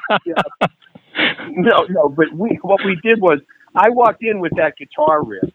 [1.50, 2.08] no, no.
[2.08, 3.40] But we, what we did was,
[3.74, 5.52] I walked in with that guitar riff,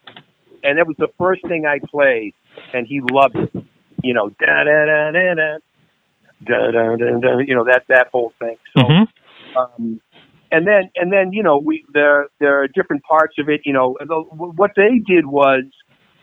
[0.63, 2.35] and that was the first thing I played,
[2.73, 3.65] and he loved it.
[4.03, 5.57] You know, da da da da da,
[6.45, 7.37] da da da da.
[7.39, 8.57] You know that that whole thing.
[8.77, 8.83] So.
[8.83, 9.07] Mhm.
[9.55, 10.01] um,
[10.51, 13.61] and then and then you know we there there are different parts of it.
[13.65, 15.63] You know the, what they did was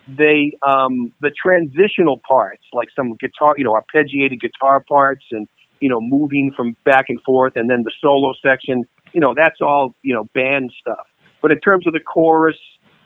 [0.07, 5.49] they um, the transitional parts like some guitar you know arpeggiated guitar parts and
[5.81, 9.61] you know moving from back and forth and then the solo section you know that's
[9.61, 11.07] all you know band stuff.
[11.41, 12.57] But in terms of the chorus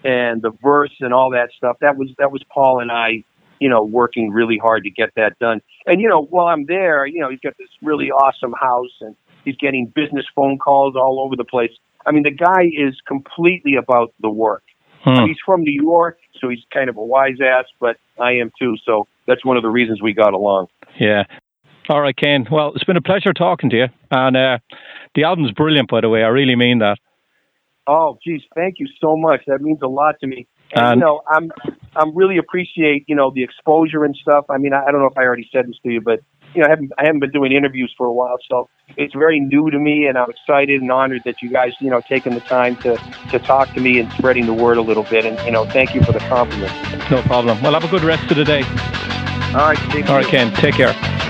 [0.05, 3.25] and the verse and all that stuff, that was that was Paul and I
[3.63, 5.61] you know working really hard to get that done.
[5.87, 9.15] And you know while I'm there, you know he's got this really awesome house and
[9.45, 11.73] He's getting business phone calls all over the place.
[12.07, 14.63] I mean, the guy is completely about the work.
[15.05, 15.27] Hmm.
[15.27, 18.77] He's from New York, so he's kind of a wise ass, but I am too.
[18.85, 20.69] So that's one of the reasons we got along.
[20.99, 21.25] Yeah.
[21.89, 22.47] All right, Kane.
[22.51, 23.87] Well, it's been a pleasure talking to you.
[24.13, 24.59] And uh,
[25.17, 26.23] the album's brilliant, by the way.
[26.23, 26.99] I really mean that.
[27.89, 29.41] Oh, geez, thank you so much.
[29.49, 30.47] That means a lot to me.
[30.73, 31.51] And, And- you know, I'm
[31.97, 34.45] I'm really appreciate you know the exposure and stuff.
[34.51, 36.21] I mean, I, I don't know if I already said this to you, but
[36.55, 39.41] you know, I haven't I haven't been doing interviews for a while, so it's very
[39.41, 42.43] new to me, and I'm excited and honored that you guys you know taking the
[42.43, 42.99] time to
[43.33, 45.25] to talk to me and spreading the word a little bit.
[45.25, 46.73] And you know, thank you for the compliment.
[47.11, 47.61] No problem.
[47.63, 48.63] Well, have a good rest of the day.
[49.55, 50.29] All right, All you.
[50.57, 51.22] Take care.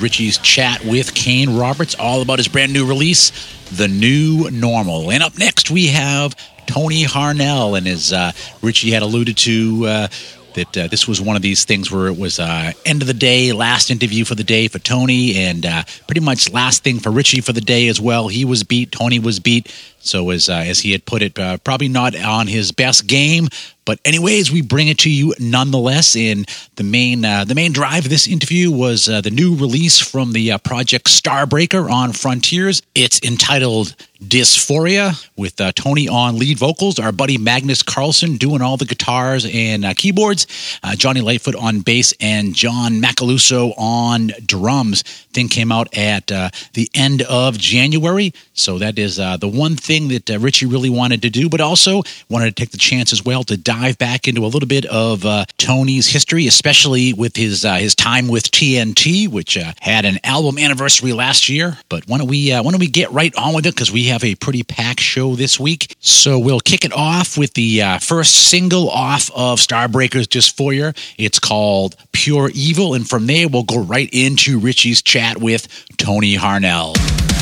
[0.00, 3.32] Richie's chat with Kane Roberts, all about his brand new release,
[3.70, 5.10] The New Normal.
[5.10, 6.34] And up next, we have
[6.66, 7.76] Tony Harnell.
[7.76, 8.32] And as uh,
[8.62, 10.08] Richie had alluded to, uh,
[10.54, 13.14] that uh, this was one of these things where it was uh, end of the
[13.14, 17.10] day, last interview for the day for Tony, and uh, pretty much last thing for
[17.10, 18.28] Richie for the day as well.
[18.28, 19.72] He was beat, Tony was beat.
[20.00, 23.48] So as uh, as he had put it, uh, probably not on his best game,
[23.88, 26.14] but anyways, we bring it to you nonetheless.
[26.14, 30.32] And the main uh, the main drive of this interview was the new release from
[30.32, 32.82] the project Starbreaker on Frontiers.
[32.94, 38.76] It's entitled Dysphoria with uh, Tony on lead vocals, our buddy Magnus Karlsson doing all
[38.76, 40.46] the guitars and uh, keyboards,
[40.82, 45.02] uh, Jonni Lightfoot on bass, and John Macaluso on drums.
[45.32, 50.28] Thing came out at the end of January, so that is the one thing that
[50.40, 53.56] Richie really wanted to do, but also wanted to take the chance as well to
[53.56, 57.94] dive back into a little bit of uh, Tony's history, especially with his uh, his
[57.94, 61.78] time with TNT, which uh, had an album anniversary last year.
[61.88, 64.24] But why don't we why don't we get right on with it because we have
[64.24, 65.94] a pretty packed show this week.
[66.00, 70.96] So we'll kick it off with the uh, first single off of Starbreaker's Dysphoria.
[71.18, 72.94] It's called Pure Evil.
[72.94, 77.37] And from there, we'll go right into Richie's chat with Tony Harnell.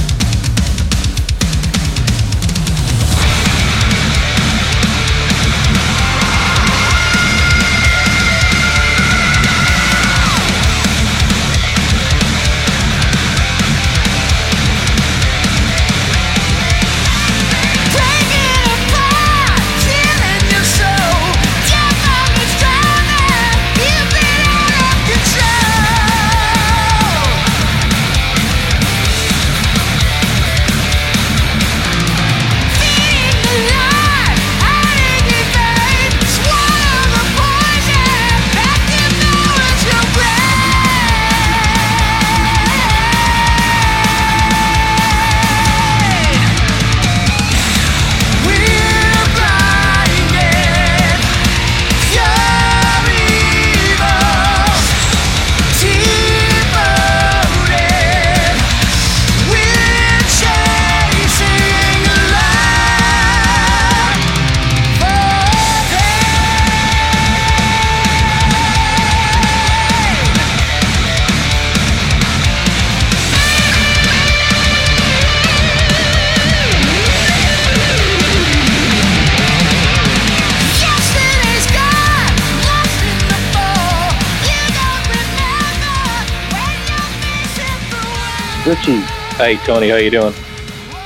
[88.87, 89.03] Richie.
[89.37, 90.35] Hey Tony, how you doing?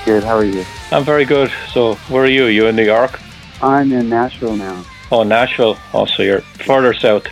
[0.04, 0.22] Good.
[0.22, 0.64] How are you?
[0.92, 1.50] I'm very good.
[1.72, 2.46] So, where are you?
[2.46, 3.18] You in New York?
[3.62, 4.84] I'm in Nashville now.
[5.10, 5.78] Oh, Nashville.
[5.94, 7.26] Oh, so you're further south.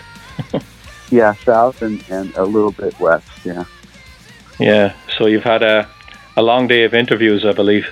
[1.11, 3.29] yeah, south and, and a little bit west.
[3.45, 3.65] Yeah.
[4.59, 4.95] Yeah.
[5.19, 5.89] So you've had a
[6.37, 7.87] a long day of interviews, I believe.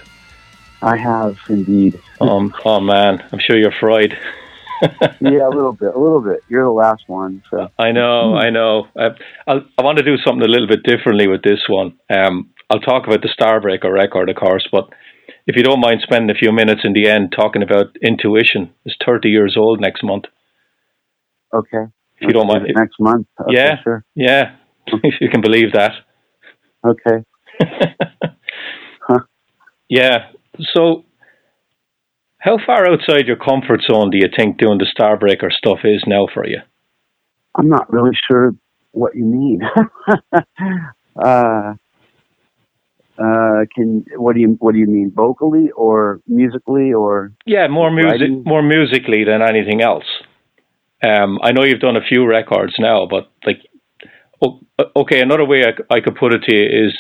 [0.80, 2.00] I have indeed.
[2.20, 2.54] Um.
[2.64, 4.16] Oh man, I'm sure you're fried.
[5.20, 6.40] yeah, a little bit, a little bit.
[6.48, 8.88] You're the last one, so I know, I know.
[8.96, 9.08] I,
[9.46, 11.98] I, I want to do something a little bit differently with this one.
[12.10, 14.88] Um, I'll talk about the Starbreaker record, of course, but
[15.46, 18.96] if you don't mind spending a few minutes in the end talking about Intuition, it's
[19.04, 20.24] 30 years old next month.
[21.54, 21.84] Okay.
[22.18, 23.26] If you don't mind, next month.
[23.40, 24.04] Okay, yeah, sure.
[24.14, 24.56] Yeah,
[24.86, 25.92] if you can believe that.
[26.84, 27.24] Okay.
[29.00, 29.20] huh.
[29.88, 30.30] Yeah.
[30.74, 31.04] So
[32.46, 36.28] how far outside your comfort zone do you think doing the Starbreaker stuff is now
[36.32, 36.60] for you?
[37.56, 38.54] I'm not really sure
[38.92, 39.62] what you mean.
[41.22, 41.74] uh,
[43.18, 47.90] uh, can what do you what do you mean vocally or musically or yeah more
[47.90, 50.04] music more musically than anything else.
[51.02, 53.62] Um, I know you've done a few records now, but like
[54.94, 56.92] okay, another way I, I could put it to you is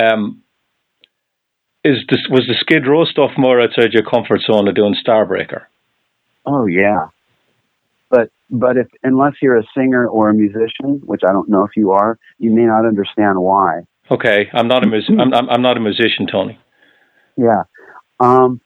[0.00, 0.42] um,
[1.84, 5.64] is this was the Skid Row stuff more outside your comfort zone of doing Starbreaker?
[6.46, 7.08] Oh yeah,
[8.10, 11.76] but but if unless you're a singer or a musician, which I don't know if
[11.76, 13.82] you are, you may not understand why.
[14.10, 16.58] Okay, I'm not a mus- I'm, I'm, I'm not a musician, Tony.
[17.36, 17.62] Yeah,
[18.18, 18.60] um,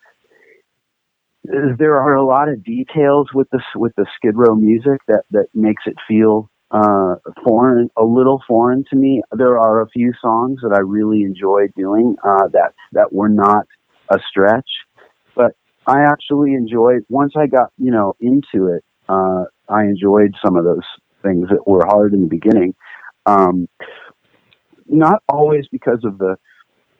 [1.44, 5.46] there are a lot of details with this with the Skid Row music that that
[5.54, 7.14] makes it feel uh,
[7.44, 9.22] foreign, a little foreign to me.
[9.30, 13.66] There are a few songs that I really enjoy doing uh, that that were not
[14.10, 14.68] a stretch,
[15.36, 15.52] but
[15.86, 18.84] I actually enjoyed once I got you know into it.
[19.08, 20.82] Uh, I enjoyed some of those
[21.22, 22.74] things that were hard in the beginning.
[23.24, 23.68] Um,
[24.86, 26.36] not always because of the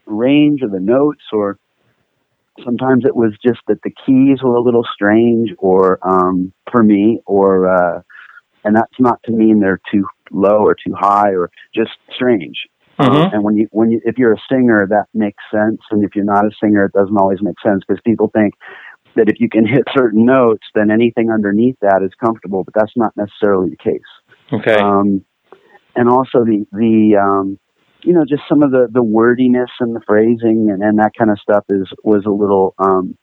[0.06, 1.58] range of the notes or
[2.64, 7.20] sometimes it was just that the keys were a little strange or um, for me
[7.26, 8.00] or uh,
[8.64, 12.66] and that's not to mean they're too low or too high or just strange.
[12.98, 13.34] Mhm.
[13.34, 16.24] and when you when you if you're a singer, that makes sense, and if you're
[16.24, 18.54] not a singer, it doesn't always make sense because people think
[19.16, 22.96] that if you can hit certain notes, then anything underneath that is comfortable, but that's
[22.96, 24.00] not necessarily the case.
[24.52, 24.76] Okay.
[24.76, 25.24] Um,
[25.96, 27.58] and also the the um,
[28.02, 31.30] you know just some of the the wordiness and the phrasing and, and that kind
[31.30, 33.16] of stuff is was a little um,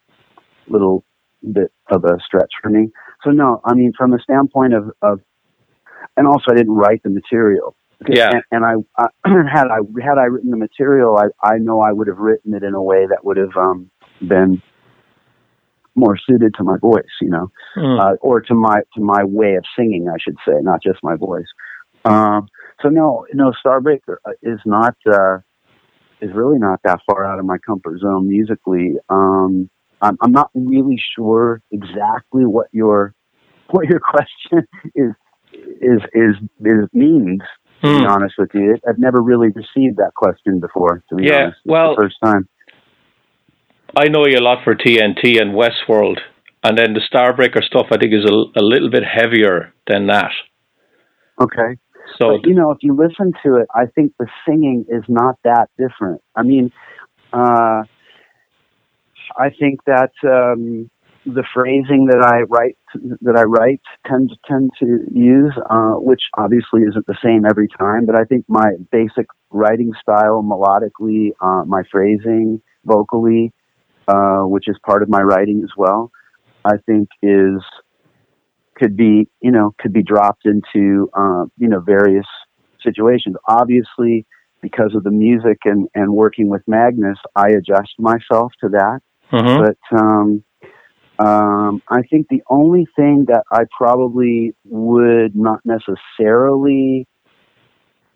[0.68, 1.06] little
[1.54, 2.90] bit of a stretch for me.
[3.24, 5.20] So no, I mean from a standpoint of of
[6.18, 7.76] and also I didn't write the material.
[8.08, 8.32] Yeah.
[8.32, 9.08] And, and I, I
[9.52, 12.64] had I had I written the material, I I know I would have written it
[12.64, 13.92] in a way that would have um,
[14.28, 14.62] been
[15.94, 18.00] more suited to my voice, you know Hmm.
[18.00, 21.16] uh, or to my to my way of singing, I should say, not just my
[21.16, 21.48] voice.
[22.06, 22.48] Um,
[22.82, 25.38] so no, no, Starbreaker uh, is not uh,
[26.22, 28.96] is really not that far out of my comfort zone musically.
[29.10, 29.70] Um,
[30.02, 33.14] I'm, I'm not really sure exactly what your
[33.70, 35.12] what your question is
[35.54, 37.42] is is, is means.
[37.82, 38.06] To be Hmm.
[38.06, 41.04] honest with you, I've never really received that question before.
[41.10, 42.48] To be Yeah, honest, well- the first time.
[43.98, 46.20] I know you a lot for TNT and Westworld,
[46.64, 50.32] and then the Starbreaker stuff I think is a, a little bit heavier than that.
[51.42, 51.78] Okay.
[52.20, 55.36] So but you know, if you listen to it, I think the singing is not
[55.44, 56.22] that different.
[56.36, 56.72] I mean,
[57.34, 57.84] uh,
[59.38, 60.90] I think that um,
[61.26, 62.78] the phrasing that I write
[63.22, 67.68] that I write tend to tend to use, uh, which obviously isn't the same every
[67.68, 73.54] time, but I think my basic writing style, melodically, uh, my phrasing, vocally,
[74.08, 76.12] uh, which is part of my writing as well,
[76.66, 77.62] I think is
[78.76, 82.26] could be you know could be dropped into uh, you know various
[82.84, 83.36] situations.
[83.48, 84.26] Obviously,
[84.62, 89.02] because of the music and and working with Magnus, I adjust myself to that.
[89.32, 89.64] Mhm.
[89.64, 90.44] But um,
[91.22, 97.08] um, I think the only thing that I probably would not necessarily.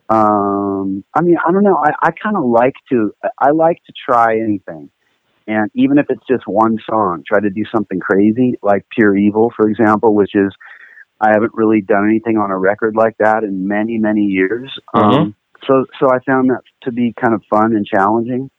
[0.10, 1.78] Um, I mean, I don't know.
[1.84, 3.14] I, I kind of like to.
[3.38, 4.90] I like to try anything,
[5.46, 9.54] and even if it's just one song, try to do something crazy, like Pure Evil,
[9.56, 10.52] for example, which is
[11.22, 14.72] I haven't really done anything on a record like that in many, many years.
[14.94, 15.36] Um,
[15.68, 18.50] so, so I found that to be kind of fun and challenging,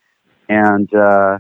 [0.48, 1.38] and uh,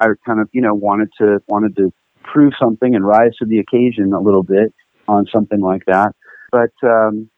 [0.00, 1.92] I kind of, you know, wanted to wanted to
[2.22, 4.72] prove something and rise to the occasion a little bit
[5.08, 6.14] on something like that.
[6.52, 7.30] But um,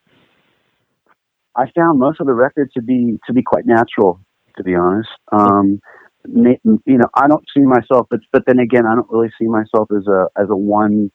[1.57, 4.21] I found most of the record to be to be quite natural,
[4.57, 5.09] to be honest.
[5.31, 5.81] Um,
[6.25, 9.89] you know, I don't see myself, but but then again, I don't really see myself
[9.91, 11.11] as a as a one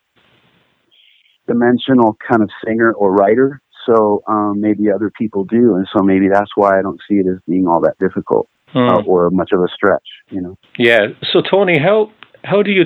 [1.47, 3.61] dimensional kind of singer or writer.
[3.85, 7.25] So um, maybe other people do, and so maybe that's why I don't see it
[7.27, 8.89] as being all that difficult Hmm.
[8.89, 10.07] uh, or much of a stretch.
[10.29, 10.57] You know.
[10.77, 11.07] Yeah.
[11.31, 12.11] So Tony, how
[12.43, 12.83] how do you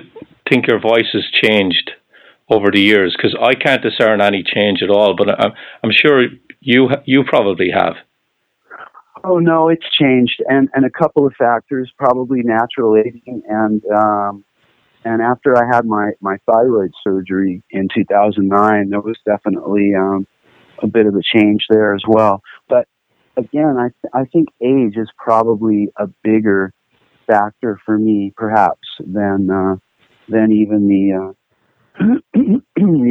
[0.51, 1.91] think your voice has changed
[2.49, 3.15] over the years?
[3.15, 6.25] Because I can't discern any change at all, but I'm I'm sure
[6.59, 7.95] you you probably have.
[9.23, 14.43] Oh no, it's changed, and and a couple of factors, probably natural aging, and um,
[15.05, 20.27] and after I had my my thyroid surgery in 2009, there was definitely um,
[20.81, 22.41] a bit of a change there as well.
[22.67, 22.87] But
[23.37, 26.73] again, I th- I think age is probably a bigger
[27.27, 29.75] factor for me, perhaps than uh,
[30.29, 31.33] than even the
[31.99, 32.03] uh,
[32.35, 32.63] you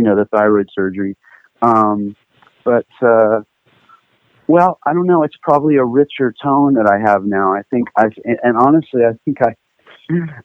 [0.02, 1.16] know the thyroid surgery.
[1.62, 2.16] Um,
[2.64, 3.40] but uh,
[4.50, 5.22] well, I don't know.
[5.22, 7.54] It's probably a richer tone that I have now.
[7.54, 8.06] I think I,
[8.42, 9.54] and honestly, I think I,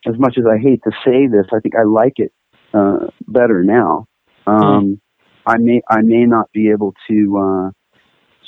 [0.08, 2.32] as much as I hate to say this, I think I like it
[2.74, 4.06] uh, better now.
[4.46, 5.02] Um,
[5.48, 7.72] I may, I may not be able to, uh,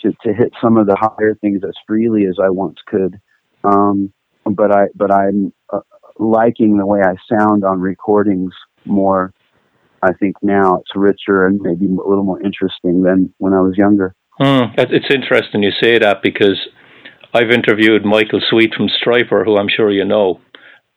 [0.03, 3.19] to to hit some of the higher things as freely as I once could,
[3.63, 4.13] um,
[4.45, 5.79] but I, but I'm uh,
[6.19, 8.53] liking the way I sound on recordings
[8.85, 9.33] more.
[10.01, 13.77] I think now it's richer and maybe a little more interesting than when I was
[13.77, 14.13] younger.
[14.39, 14.73] Hmm.
[14.77, 16.59] It's interesting you say that because
[17.33, 20.39] I've interviewed Michael Sweet from Stryper, who I'm sure you know,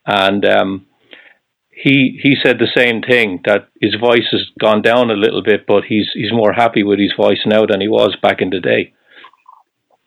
[0.07, 0.87] and um,
[1.71, 5.67] he he said the same thing that his voice has gone down a little bit,
[5.67, 8.61] but he's he's more happy with his voice now than he was back in the
[8.61, 8.93] day.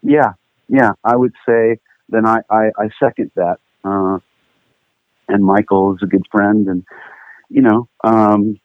[0.04, 0.34] Yeah,
[0.68, 1.78] yeah, I would say
[2.10, 3.58] then I, I, I second that.
[3.84, 4.20] Uh,
[5.28, 6.84] and Michael is a good friend, and
[7.50, 8.60] you know, um,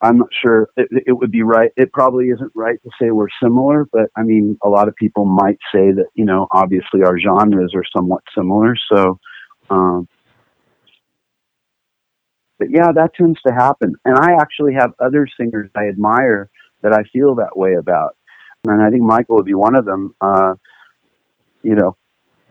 [0.00, 1.72] I'm not sure it, it would be right.
[1.76, 5.24] It probably isn't right to say we're similar, but I mean, a lot of people
[5.24, 8.74] might say that you know, obviously our genres are somewhat similar.
[8.92, 9.18] So,
[9.68, 10.08] um,
[12.58, 13.94] but yeah, that tends to happen.
[14.04, 16.50] And I actually have other singers I admire
[16.82, 18.16] that I feel that way about
[18.66, 20.14] and I think Michael would be one of them.
[20.20, 20.54] Uh,
[21.62, 21.96] you know,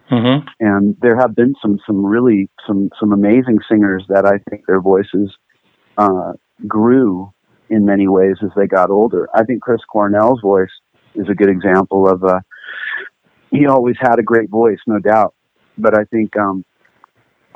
[0.10, 0.48] Mm-hmm.
[0.60, 4.82] and there have been some some really some some amazing singers that I think their
[4.82, 5.32] voices
[6.00, 6.34] uh,
[6.68, 7.32] grew
[7.70, 9.30] in many ways as they got older.
[9.36, 10.72] I think Chris Cornell's voice
[11.14, 12.42] is a good example of a.
[13.52, 15.36] He always had a great voice, no doubt,
[15.78, 16.66] but I think um,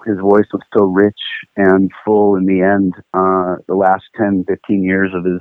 [0.06, 1.20] his voice was so rich
[1.56, 2.94] and full in the end.
[3.14, 5.40] Uh, the last 10, 15 years of his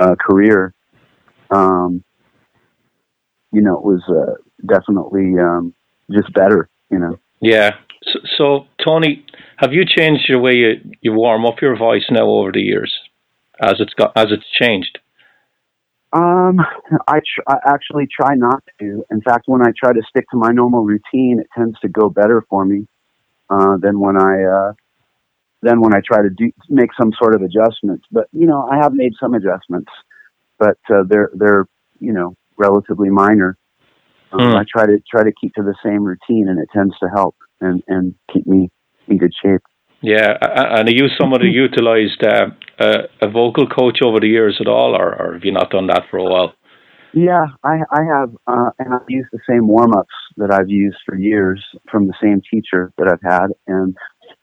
[0.00, 0.74] uh, career,
[1.50, 2.04] um,
[3.52, 4.34] you know, it was uh,
[4.66, 5.74] definitely um,
[6.10, 6.68] just better.
[6.90, 7.18] You know.
[7.40, 7.76] Yeah.
[8.02, 9.24] So, so, Tony,
[9.56, 12.92] have you changed your way you, you warm up your voice now over the years,
[13.60, 14.98] as it's got as it's changed?
[16.12, 16.60] Um,
[17.08, 19.04] I, tr- I actually try not to.
[19.10, 22.08] In fact, when I try to stick to my normal routine, it tends to go
[22.08, 22.86] better for me
[23.50, 24.72] uh, than when I uh,
[25.62, 28.04] than when I try to do make some sort of adjustments.
[28.12, 29.90] But you know, I have made some adjustments,
[30.58, 31.66] but uh, they're they're
[31.98, 33.56] you know relatively minor.
[34.40, 34.56] Hmm.
[34.56, 37.36] I try to try to keep to the same routine, and it tends to help
[37.60, 38.70] and and keep me
[39.08, 39.62] in good shape.
[40.00, 44.58] Yeah, and are you someone who utilised uh, a, a vocal coach over the years
[44.60, 46.52] at all, or, or have you not done that for a while?
[47.14, 50.98] Yeah, I, I have, uh, and I've used the same warm ups that I've used
[51.06, 53.46] for years from the same teacher that I've had.
[53.66, 53.96] And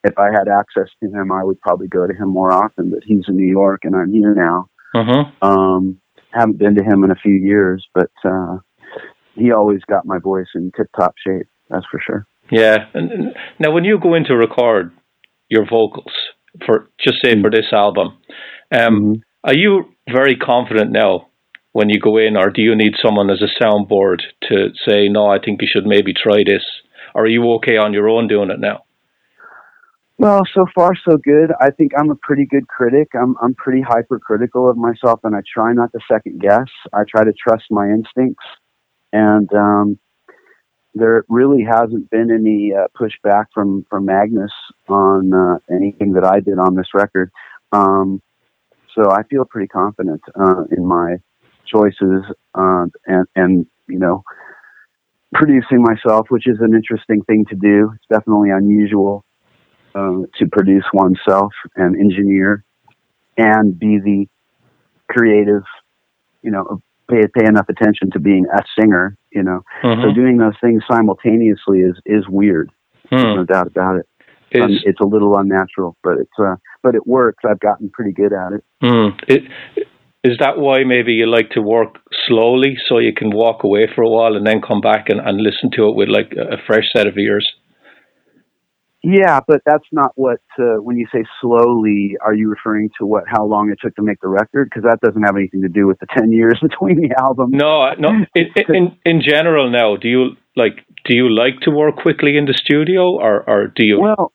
[0.03, 2.89] if I had access to him, I would probably go to him more often.
[2.89, 4.67] But he's in New York, and I'm here now.
[4.95, 5.45] Mm-hmm.
[5.45, 8.57] Um, haven't been to him in a few years, but uh,
[9.35, 11.47] he always got my voice in tip top shape.
[11.69, 12.27] That's for sure.
[12.51, 12.87] Yeah.
[12.93, 14.91] And, and now, when you go in to record
[15.49, 16.11] your vocals
[16.65, 18.17] for, just say for this album,
[18.71, 19.21] um, Mhm.
[19.43, 21.27] are you very confident now
[21.73, 25.27] when you go in, or do you need someone as a soundboard to say, no,
[25.27, 26.63] I think you should maybe try this,
[27.15, 28.83] or are you okay on your own doing it now?
[30.17, 31.51] Well, so far so good.
[31.59, 33.07] I think I'm a pretty good critic.
[33.15, 36.67] I'm I'm pretty hypercritical of myself, and I try not to second guess.
[36.93, 38.43] I try to trust my instincts,
[39.13, 39.99] and um,
[40.93, 44.51] there really hasn't been any uh, pushback from from Magnus
[44.87, 47.31] on uh, anything that I did on this record.
[47.71, 48.21] Um,
[48.95, 51.17] so I feel pretty confident uh, in my
[51.65, 52.23] choices,
[52.55, 54.23] uh, and and you know,
[55.33, 57.91] producing myself, which is an interesting thing to do.
[57.95, 59.23] It's definitely unusual
[59.95, 62.63] uh, to produce oneself and engineer
[63.37, 64.25] and be the
[65.09, 65.63] creative,
[66.41, 66.81] you know,
[67.11, 69.61] pay, pay enough attention to being a singer, you know.
[69.81, 70.15] So Mhm.
[70.15, 72.71] doing those things simultaneously is, is weird.
[73.09, 73.35] Hmm.
[73.35, 74.05] No doubt about it.
[74.61, 77.43] Um, it's a little unnatural, but it's, uh, but it works.
[77.49, 78.63] I've gotten pretty good at it.
[78.81, 79.09] hmm.
[79.27, 79.43] It,
[80.23, 81.97] is that why maybe you like to work
[82.27, 85.41] slowly so you can walk away for a while and then come back and, and
[85.41, 87.47] listen to it with like a fresh set of ears?
[89.03, 90.41] Yeah, but that's not what.
[90.59, 93.23] Uh, when you say slowly, are you referring to what?
[93.27, 94.69] How long it took to make the record?
[94.69, 97.53] Because that doesn't have anything to do with the ten years between the albums.
[97.53, 98.09] No, I- no.
[98.35, 102.45] In, in in general, now, do you like do you like to work quickly in
[102.45, 103.99] the studio, or or do you?
[103.99, 104.31] Well,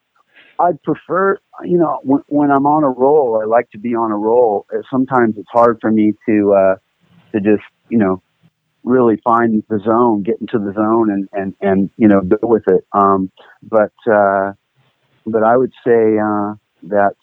[0.58, 4.10] I'd prefer, you know, when, when I'm on a roll, I like to be on
[4.10, 4.66] a roll.
[4.90, 6.74] Sometimes it's hard for me to uh,
[7.32, 8.22] to just, you know,
[8.86, 12.62] really find the zone, get into the zone, and and and you know, go with
[12.68, 12.86] it.
[12.92, 13.30] Um,
[13.62, 14.52] but uh,
[15.26, 17.16] but I would say uh, that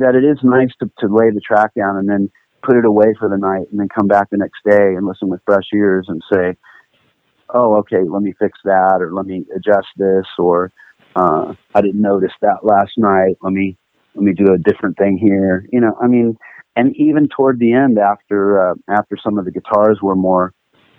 [0.00, 2.30] that it is nice to, to lay the track down and then
[2.62, 5.28] put it away for the night, and then come back the next day and listen
[5.28, 6.56] with fresh ears and say,
[7.50, 10.72] oh, okay, let me fix that, or let me adjust this, or
[11.16, 13.36] uh, I didn't notice that last night.
[13.42, 13.76] Let me
[14.14, 15.66] let me do a different thing here.
[15.72, 16.36] You know, I mean,
[16.76, 20.52] and even toward the end, after uh, after some of the guitars were more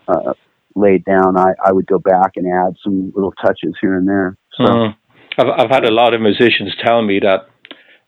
[0.07, 0.33] uh,
[0.75, 4.37] laid down, I, I would go back and add some little touches here and there.
[4.55, 4.95] So Mhm.
[5.37, 7.47] I've I've had a lot of musicians tell me that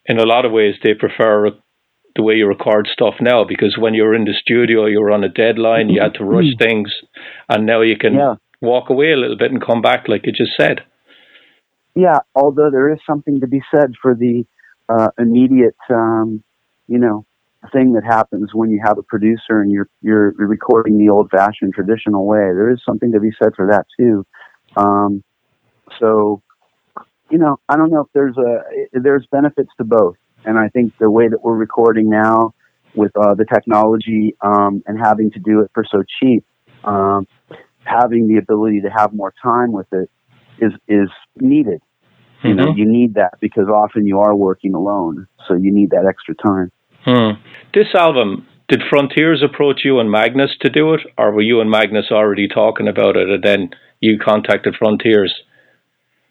[0.06, 1.50] in a lot of ways they prefer
[2.16, 5.22] the way you record stuff now because when you're in the studio, you were on
[5.22, 6.92] a deadline, you had to rush things,
[7.48, 10.32] and now you can yeah, walk away a little bit and come back, like you
[10.32, 10.82] just said.
[11.94, 12.18] yeah.
[12.34, 14.44] Although there is something to be said for the
[14.88, 16.42] uh, immediate, um,
[16.88, 17.24] you know,
[17.68, 22.26] thing that happens when you have a producer and you're you're recording the old-fashioned traditional
[22.26, 22.38] way.
[22.38, 24.24] There is something to be said for that too.
[24.76, 25.22] Um,
[25.98, 26.42] so,
[27.30, 30.94] you know, I don't know if there's a there's benefits to both, and I think
[30.98, 32.54] the way that we're recording now
[32.94, 36.44] with uh, the technology um, and having to do it for so cheap,
[36.84, 37.26] um,
[37.84, 40.10] having the ability to have more time with it
[40.58, 41.80] is is needed.
[42.42, 42.76] You know, Mhm.
[42.76, 46.70] you need that because often you are working alone, so you need that extra time.
[47.04, 47.40] Hmm.
[47.72, 51.70] This album, did Frontiers approach you and Magnus to do it, or were you and
[51.70, 53.70] Magnus already talking about it, and then
[54.00, 55.34] you contacted Frontiers?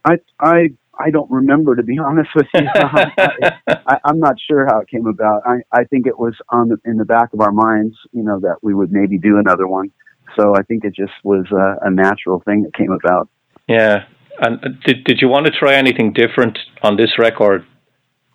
[0.05, 2.67] I I I don't remember to be honest with you.
[2.73, 5.41] I, I, I'm not sure how it came about.
[5.45, 8.39] I I think it was on the, in the back of our minds, you know,
[8.39, 9.91] that we would maybe do another one.
[10.37, 13.29] So I think it just was a, a natural thing that came about.
[13.67, 14.05] Yeah.
[14.39, 17.65] And uh, did did you want to try anything different on this record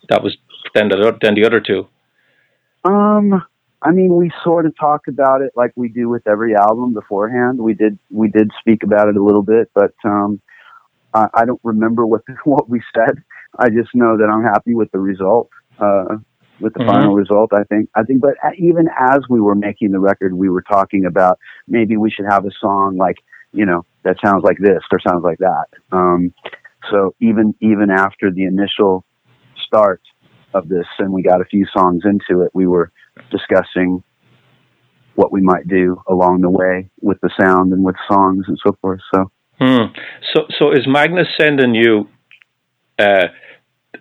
[0.09, 0.37] that was
[0.73, 1.87] than the than the other two?
[2.85, 3.43] Um,
[3.83, 7.59] I mean, we sort of talk about it like we do with every album beforehand.
[7.59, 10.41] We did we did speak about it a little bit, but um,
[11.13, 13.15] I, I don't remember what what we said.
[13.59, 15.49] I just know that I'm happy with the result.
[15.79, 16.17] Uh,
[16.59, 16.85] with the Mhm.
[16.85, 17.89] final result, I think.
[17.95, 21.97] I think, but even as we were making the record, we were talking about maybe
[21.97, 23.17] we should have a song like
[23.53, 25.65] you know that sounds like this or sounds like that.
[25.91, 26.33] Um,
[26.91, 29.05] so even even after the initial
[29.65, 30.01] start
[30.55, 32.91] of this, and we got a few songs into it, we were
[33.29, 34.03] discussing
[35.15, 38.77] what we might do along the way with the sound and with songs and so
[38.81, 38.99] forth.
[39.13, 39.93] So Hmm.
[40.33, 42.09] So, so is Magnus sending you
[42.99, 43.27] uh,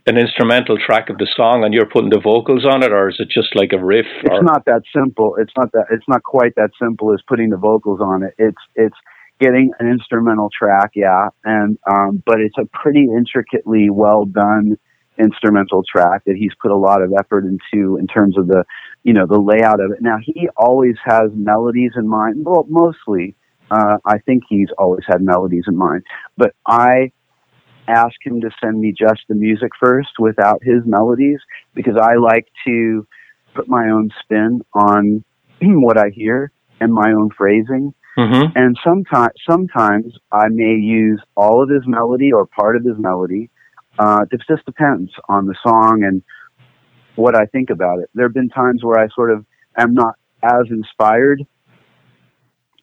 [0.07, 3.17] an instrumental track of the song, and you're putting the vocals on it, or is
[3.19, 4.07] it just like a riff?
[4.29, 5.37] Or, it's not that simple.
[5.39, 8.35] It's not that it's not quite that simple as putting the vocals on it.
[8.39, 8.97] It's it's
[9.41, 14.77] getting an instrumental track, yeah, and um, but it's a pretty intricately well done
[15.19, 18.65] instrumental track that he's put a lot of effort into in terms of the
[19.03, 19.99] you know the layout of it.
[20.01, 22.45] Now he always has melodies in mind.
[22.45, 23.37] Well, mostly
[23.71, 26.05] uh, I think he's always had melodies in mind,
[26.37, 27.13] but I
[27.89, 31.41] ask him to send me just the music first without his melodies
[31.75, 33.07] because I like to
[33.55, 35.25] put my own spin on
[35.61, 36.51] what I hear
[36.81, 37.95] and my own phrasing.
[38.19, 38.57] Mm-hmm.
[38.57, 43.51] And sometimes, sometimes I may use all of his melody or part of his melody.
[43.99, 46.23] Uh, it just depends on the song and
[47.17, 48.11] what I think about it.
[48.15, 49.45] There have been times where I sort of
[49.79, 51.43] am not as inspired,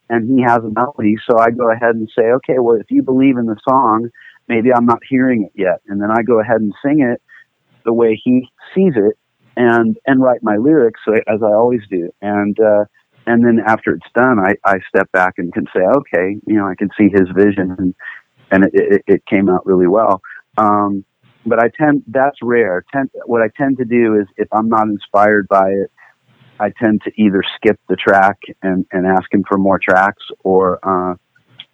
[0.09, 3.03] and he has a melody, so I go ahead and say, okay, well, if you
[3.03, 4.09] believe in the song,
[4.47, 7.21] maybe I'm not hearing it yet, and then I go ahead and sing it
[7.85, 9.17] the way he sees it,
[9.57, 12.59] and and write my lyrics as I always do, and.
[12.59, 12.85] uh
[13.27, 16.65] and then after it's done, I, I step back and can say, okay, you know,
[16.67, 17.95] I can see his vision, and
[18.51, 20.21] and it, it, it came out really well.
[20.57, 21.05] Um,
[21.45, 22.83] but I tend that's rare.
[22.93, 25.91] Tend, what I tend to do is if I'm not inspired by it,
[26.59, 30.79] I tend to either skip the track and and ask him for more tracks, or
[30.83, 31.15] uh,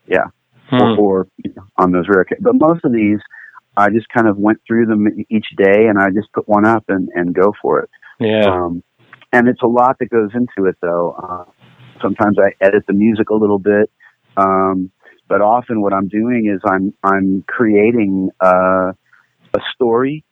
[0.07, 0.27] yeah,
[0.69, 0.81] Hmm.
[0.81, 2.25] or, or you know, on those rare.
[2.41, 3.19] But most of these,
[3.77, 6.85] I just kind of went through them each day, and I just put one up
[6.87, 7.89] and and go for it.
[8.19, 8.45] Yeah.
[8.45, 8.83] Um,
[9.33, 11.15] and it's a lot that goes into it, though.
[11.21, 11.51] Uh,
[12.01, 13.91] sometimes I edit the music a little bit,
[14.37, 14.91] um,
[15.27, 18.91] but often what I'm doing is I'm I'm creating uh,
[19.53, 20.23] a story,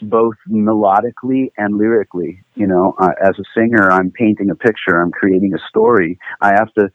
[0.00, 2.42] both melodically and lyrically.
[2.54, 5.00] You know, uh, as a singer, I'm painting a picture.
[5.00, 6.18] I'm creating a story.
[6.40, 6.88] I have to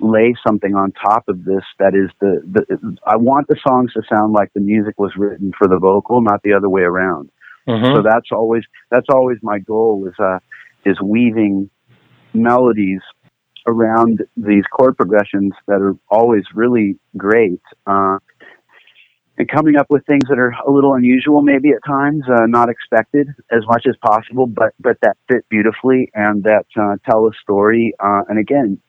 [0.00, 4.02] lay something on top of this that is the, the I want the songs to
[4.12, 7.30] sound like the music was written for the vocal, not the other way around.
[7.66, 7.94] Mhm.
[7.94, 10.38] So that's always that's always my goal is uh
[10.84, 11.70] is weaving
[12.34, 13.00] melodies
[13.68, 17.60] around these chord progressions that are always really great.
[17.86, 18.18] Uh,
[19.36, 22.68] and coming up with things that are a little unusual, maybe at times, uh, not
[22.68, 27.30] expected as much as possible, but but that fit beautifully and that uh, tell a
[27.40, 27.94] story.
[28.02, 28.80] Uh, and again,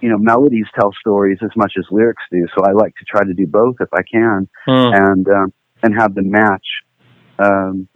[0.00, 2.46] you know, melodies tell stories as much as lyrics do.
[2.56, 4.94] So I like to try to do both if I can Hmm.
[4.94, 5.52] and um,
[5.82, 6.66] and have them match
[7.38, 7.88] um,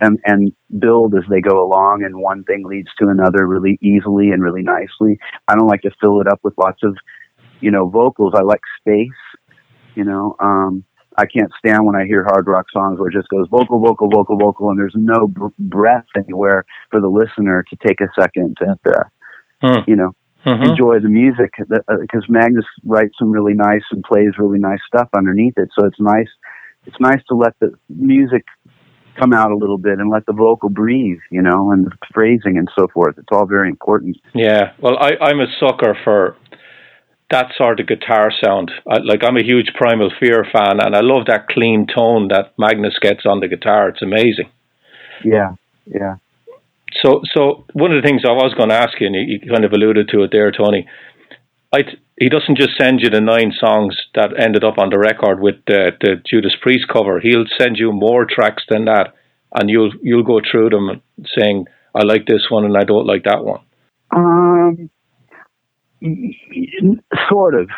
[0.00, 4.30] and and build as they go along, and one thing leads to another really easily
[4.30, 5.18] and really nicely.
[5.48, 6.96] I don't like to fill it up with lots of
[7.60, 8.34] you know vocals.
[8.36, 9.08] I like space.
[9.94, 10.84] You know, um,
[11.16, 14.08] I can't stand when I hear hard rock songs where it just goes vocal, vocal,
[14.08, 18.56] vocal, vocal, and there's no br- breath anywhere for the listener to take a second
[18.60, 19.04] and uh,
[19.62, 19.80] Hmm.
[19.86, 20.12] you know
[20.44, 20.70] Mhm.
[20.70, 25.54] enjoy the music because Magnus writes some really nice and plays really nice stuff underneath
[25.56, 25.70] it.
[25.78, 26.28] So it's nice.
[26.86, 28.44] It's nice to let the music
[29.18, 32.58] come out a little bit and let the vocal breathe, you know, and the phrasing
[32.58, 33.16] and so forth.
[33.18, 34.16] It's all very important.
[34.34, 36.36] Yeah, well, I, I'm a sucker for
[37.30, 38.70] that sort of guitar sound.
[38.90, 42.52] I, like, I'm a huge Primal Fear fan, and I love that clean tone that
[42.58, 43.88] Magnus gets on the guitar.
[43.88, 44.50] It's amazing.
[45.24, 45.54] Yeah,
[45.86, 46.16] yeah.
[47.02, 49.50] So, so one of the things I was going to ask you, and you, you
[49.50, 50.86] kind of alluded to it there, Tony.
[51.72, 51.82] I
[52.18, 55.56] he doesn't just send you the nine songs that ended up on the record with
[55.66, 57.20] the, the Judas Priest cover.
[57.20, 59.14] He'll send you more tracks than that,
[59.54, 61.02] and you'll you'll go through them
[61.36, 63.60] saying, "I like this one and I don't like that one."
[64.14, 64.90] Um,
[67.28, 67.68] sort of.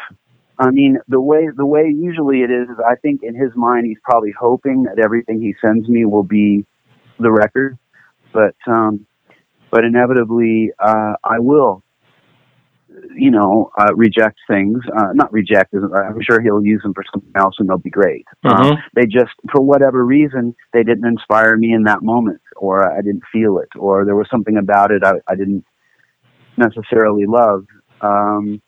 [0.58, 3.86] I mean, the way the way usually it is, is I think in his mind
[3.86, 6.64] he's probably hoping that everything he sends me will be
[7.18, 7.78] the record,
[8.32, 9.06] but um,
[9.70, 11.82] but inevitably uh, I will,
[13.14, 14.78] you know, uh, reject things.
[14.96, 15.74] Uh, not reject.
[15.74, 18.24] I'm sure he'll use them for something else and they'll be great.
[18.44, 18.82] Um, Mhm.
[18.94, 23.24] they just, for whatever reason, they didn't inspire me in that moment, or I didn't
[23.32, 25.64] feel it, or there was something about it I, I didn't
[26.56, 27.64] necessarily love.
[28.00, 28.62] Um,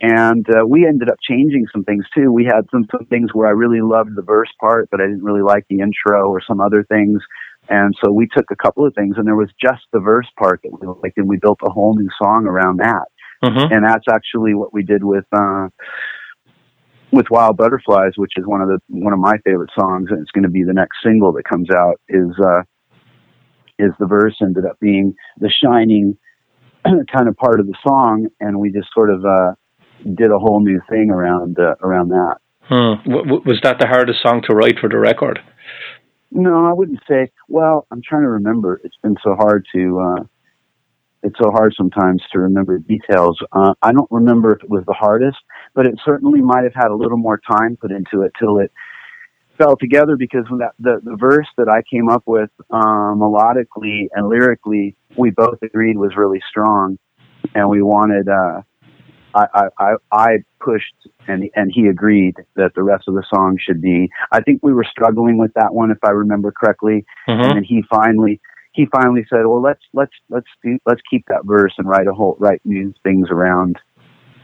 [0.00, 2.30] and uh, we ended up changing some things too.
[2.30, 5.24] We had some, some things where I really loved the verse part, but I didn't
[5.24, 7.22] really like the intro or some other things.
[7.68, 10.60] And so we took a couple of things, and there was just the verse part
[10.64, 13.08] that we liked, and we built a whole new song around that.
[13.44, 13.72] Mhm.
[13.72, 15.68] And that's actually what we did with uh,
[17.12, 20.30] with Wild Butterflies, which is one of the one of my favorite songs, and it's
[20.30, 22.00] going to be the next single that comes out.
[22.08, 22.62] Is uh,
[23.78, 26.16] is the verse ended up being the shining
[26.84, 29.52] kind of part of the song, and we just sort of uh,
[30.14, 32.36] did a whole new thing around uh, around that.
[32.62, 33.10] Hmm.
[33.10, 35.38] W- was that the hardest song to write for the record?
[36.30, 37.30] No, I wouldn't say.
[37.48, 38.80] Well, I'm trying to remember.
[38.82, 40.26] It's been so hard to.
[41.24, 43.38] It's so hard sometimes to remember details.
[43.50, 45.38] Uh, I don't remember if it was the hardest,
[45.74, 48.70] but it certainly might have had a little more time put into it till it
[49.56, 50.16] fell together.
[50.16, 54.96] Because when that the the verse that I came up with um, melodically and lyrically,
[55.16, 56.98] we both agreed was really strong,
[57.54, 58.28] and we wanted.
[58.28, 58.60] Uh,
[59.36, 60.94] I, I, I pushed
[61.26, 64.08] and and he agreed that the rest of the song should be.
[64.30, 67.54] I think we were struggling with that one, if I remember correctly, and Mhm.
[67.54, 68.40] then he finally
[68.74, 72.12] he finally said, "Well, let's let's let's do let's keep that verse and write a
[72.12, 73.76] whole write new things around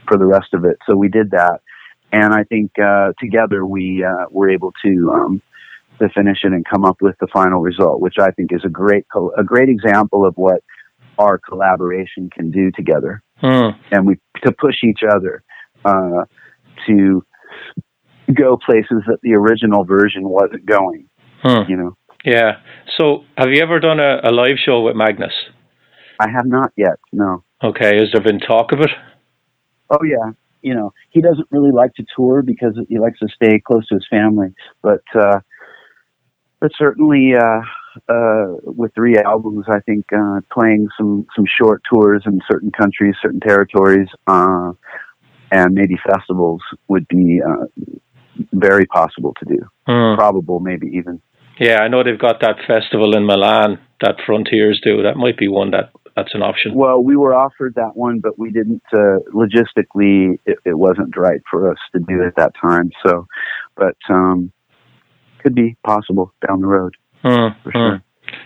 [0.07, 1.61] for the rest of it." So we did that,
[2.11, 5.41] and I think uh, together we uh, were able to um,
[5.99, 8.69] to finish it and come up with the final result, which I think is a
[8.69, 10.61] great co- a great example of what
[11.19, 13.69] our collaboration can do together Hmm.
[13.91, 15.43] and we to push each other
[15.83, 16.25] uh,
[16.87, 17.25] to
[18.33, 21.07] go places that the original version wasn't going.
[21.41, 21.63] Hmm.
[21.67, 22.59] You know, Yeah.
[22.97, 25.33] So, have you ever done a, a live show with Magnus?
[26.19, 26.99] I have not yet.
[27.11, 27.43] No.
[27.63, 27.97] Okay.
[27.97, 28.91] Has there been talk of it?
[29.89, 30.31] Oh yeah.
[30.61, 33.95] You know, he doesn't really like to tour because he likes to stay close to
[33.95, 34.49] his family.
[34.83, 35.39] But uh,
[36.59, 37.61] but certainly uh,
[38.07, 43.15] uh, with three albums, I think uh, playing some some short tours in certain countries,
[43.21, 44.73] certain territories, uh,
[45.51, 47.65] and maybe festivals would be uh,
[48.53, 49.59] very possible to do.
[49.87, 50.15] Hmm.
[50.15, 51.21] Probable, maybe even.
[51.61, 55.03] Yeah, I know they've got that festival in Milan that Frontiers do.
[55.03, 56.73] That might be one that that's an option.
[56.73, 58.81] Well, we were offered that one, but we didn't.
[58.91, 62.89] Uh, logistically, it, it wasn't right for us to do at that time.
[63.05, 63.27] So,
[63.75, 64.51] but um,
[65.43, 67.49] could be possible down the road Hmm.
[67.63, 68.03] for sure.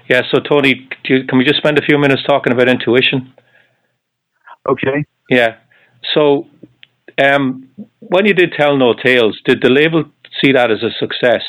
[0.09, 0.24] Yeah.
[0.30, 3.34] So, Tony, do you, can we just spend a few minutes talking about intuition?
[4.68, 5.05] Okay.
[5.30, 5.55] Yeah.
[6.13, 6.47] So,
[7.24, 10.03] um, when you did Tell No Tales, did the label
[10.43, 11.43] see that as a success?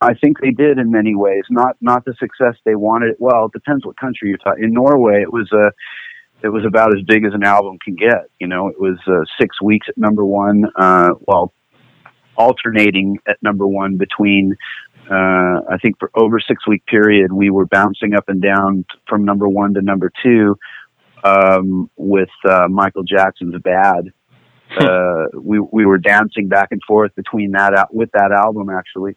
[0.00, 1.44] I think they did in many ways.
[1.50, 3.16] Not not the success they wanted.
[3.18, 4.64] Well, it depends what country you're talking.
[4.64, 5.72] In Norway, it was a
[6.42, 8.28] it was about as big as an album can get.
[8.38, 10.64] You know, it was uh, six weeks at number one.
[10.76, 11.52] Uh, well,
[12.36, 14.56] alternating at number one between.
[15.08, 19.24] Uh, I think for over six week period, we were bouncing up and down from
[19.24, 20.58] number one to number two
[21.22, 24.12] um, with uh, Michael Jackson's "Bad."
[24.78, 29.16] Uh, we we were dancing back and forth between that out with that album actually.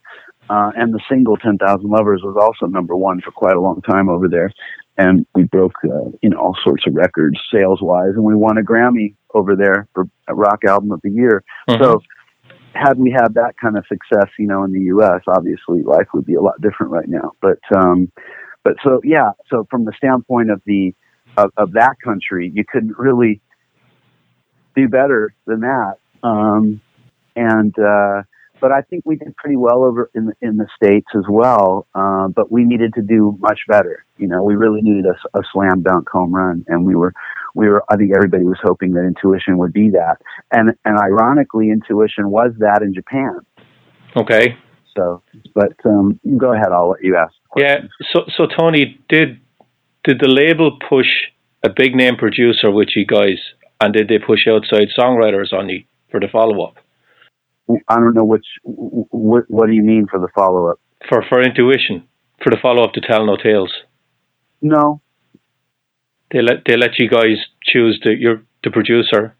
[0.49, 4.09] Uh, and the single 10,000 Lovers was also number one for quite a long time
[4.09, 4.51] over there.
[4.97, 8.13] And we broke, uh, you know, all sorts of records sales wise.
[8.15, 11.43] And we won a Grammy over there for a rock album of the year.
[11.69, 11.81] Mhm.
[11.81, 12.01] So
[12.73, 16.25] had we had that kind of success, you know, in the U.S., obviously life would
[16.25, 17.31] be a lot different right now.
[17.41, 18.11] But, um,
[18.63, 20.93] but so, yeah, so from the standpoint of the,
[21.37, 23.41] of, of that country, you couldn't really
[24.75, 25.95] do better than that.
[26.23, 26.81] Um,
[27.35, 28.23] and, uh,
[28.59, 31.87] but I think we did pretty well over in the, in the states as well.
[31.95, 34.05] Uh, but we needed to do much better.
[34.17, 37.13] You know, we really needed a, a slam dunk home run, and we were
[37.55, 37.83] we were.
[37.89, 40.17] I think everybody was hoping that Intuition would be that,
[40.51, 43.39] and and ironically, Intuition was that in Japan.
[44.15, 44.57] Okay.
[44.95, 45.21] So,
[45.53, 46.71] but um, go ahead.
[46.73, 47.33] I'll let you ask.
[47.55, 47.77] Yeah.
[48.11, 49.39] So, so Tony, did
[50.03, 51.07] did the label push
[51.63, 53.37] a big name producer with you guys,
[53.79, 56.75] and did they push outside songwriters on you for the follow up?
[57.87, 58.45] I don't know which.
[58.63, 60.79] What, what do you mean for the follow up?
[61.07, 62.07] For for intuition,
[62.43, 63.71] for the follow up to Tell No Tales,
[64.61, 65.01] No,
[66.31, 69.35] they let they let you guys choose the your the producer,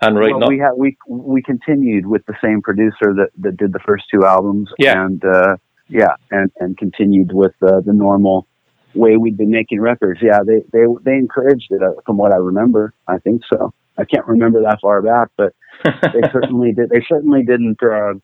[0.00, 3.56] and right well, now, we had we we continued with the same producer that that
[3.56, 4.70] did the first two albums.
[4.78, 5.04] Yeah.
[5.04, 5.56] and uh,
[5.88, 8.46] yeah, and and continued with uh, the normal
[8.94, 10.20] way we'd been making records.
[10.22, 11.82] Yeah, they they they encouraged it.
[11.82, 13.74] Uh, from what I remember, I think so.
[13.98, 15.52] I can't remember that far back, but
[15.84, 16.90] they certainly did.
[16.90, 17.78] They certainly didn't.
[17.82, 18.14] Uh,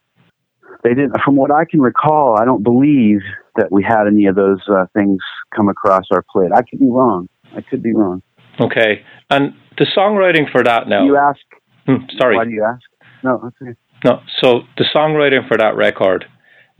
[0.83, 1.21] they didn't.
[1.25, 3.21] From what I can recall, I don't believe
[3.57, 5.18] that we had any of those uh, things
[5.55, 6.51] come across our plate.
[6.55, 7.29] I could be wrong.
[7.57, 8.23] I could be wrong.
[8.61, 9.03] okay.
[9.29, 11.05] And the songwriting for that now.
[11.05, 11.41] You ask.
[11.87, 12.37] Hmm, sorry.
[12.37, 12.83] Why do you ask?
[13.23, 13.75] No, okay.
[14.05, 16.25] No, so the songwriting for that record,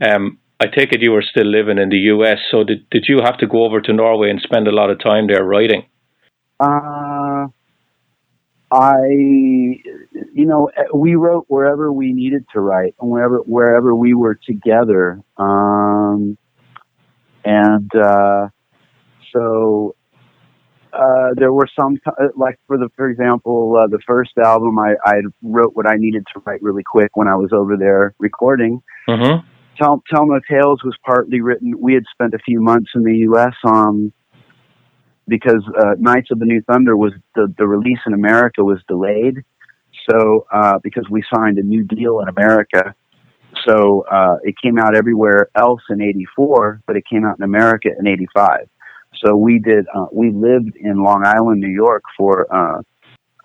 [0.01, 2.39] um, I take it you were still living in the US.
[2.49, 4.99] So did did you have to go over to Norway and spend a lot of
[4.99, 5.83] time there writing?
[6.59, 7.47] Uh,
[8.71, 14.35] I, you know, we wrote wherever we needed to write, and wherever wherever we were
[14.35, 15.21] together.
[15.37, 16.37] Um,
[17.43, 18.47] and uh,
[19.33, 19.95] so
[20.93, 24.93] uh, there were some uh, like for the for example uh, the first album I,
[25.05, 28.81] I wrote what I needed to write really quick when I was over there recording.
[29.07, 29.47] Mm-hmm.
[29.77, 31.73] Tell, Tell No Tales was partly written.
[31.79, 33.55] We had spent a few months in the U.S.
[33.63, 34.13] um,
[35.27, 39.43] because uh, Knights of the New Thunder was the the release in America was delayed.
[40.09, 42.95] So uh, because we signed a new deal in America,
[43.67, 47.89] so uh, it came out everywhere else in '84, but it came out in America
[47.97, 48.67] in '85.
[49.23, 49.85] So we did.
[49.93, 52.81] Uh, we lived in Long Island, New York, for uh,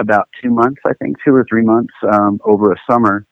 [0.01, 3.27] about two months, I think, two or three months um, over a summer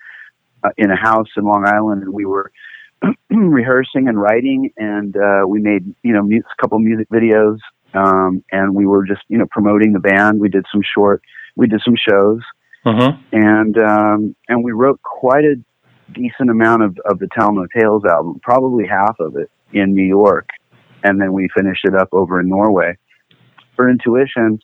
[0.62, 2.50] uh, in a house in Long Island, and we were
[3.30, 7.58] rehearsing and writing, and uh, we made you know a couple music videos,
[7.94, 10.40] um, and we were just you know promoting the band.
[10.40, 11.22] We did some short,
[11.56, 12.40] we did some shows,
[12.86, 13.22] Mm-hmm.
[13.32, 15.56] and um, and we wrote quite a
[16.12, 20.04] decent amount of, of the Tell No Tales album, probably half of it in New
[20.04, 20.50] York,
[21.02, 22.98] and then we finished it up over in Norway.
[23.74, 24.60] For Intuition,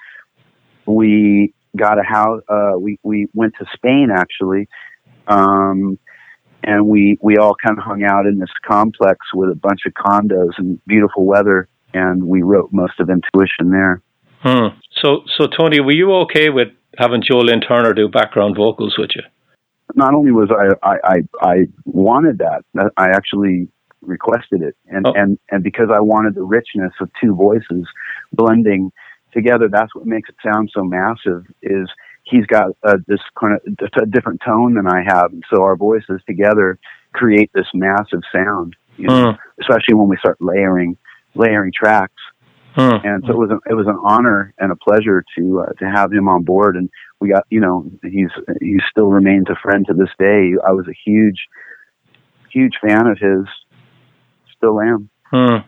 [0.85, 2.43] we got a house.
[2.47, 4.69] Uh, we we went to Spain actually,
[5.27, 5.99] um,
[6.63, 9.95] and we we all kind of hung out in this complex with a bunch of
[9.95, 14.03] condos and beautiful weather, and we wrote most of Intuition there.
[14.41, 14.77] Hmm.
[15.03, 16.69] So, so Tony, were you okay with
[16.99, 19.23] having Joe Lynn Turner do background vocals with you?
[19.95, 22.63] not only was I I I, I wanted that,
[22.97, 23.69] I actually
[24.03, 25.13] requested it, and Oh.
[25.13, 27.87] and and because I wanted the richness of two voices
[28.33, 28.93] blending
[29.33, 31.45] together, that's what makes it sound so massive.
[31.63, 31.89] Is
[32.25, 36.21] he's got uh, this kind of a different tone than I have, so our voices
[36.27, 36.79] together
[37.13, 38.77] create this massive sound.
[38.97, 40.97] You know, especially when we start layering
[41.35, 42.23] layering tracks
[42.75, 43.05] Hmm.
[43.05, 45.91] and so it was an, it was an honor and a pleasure to uh, to
[45.91, 46.89] have him on board and
[47.21, 50.87] we got you know he's he still remains a friend to this day I was
[50.87, 51.49] a huge
[52.53, 53.45] huge fan of his
[54.57, 55.59] still am Hmm.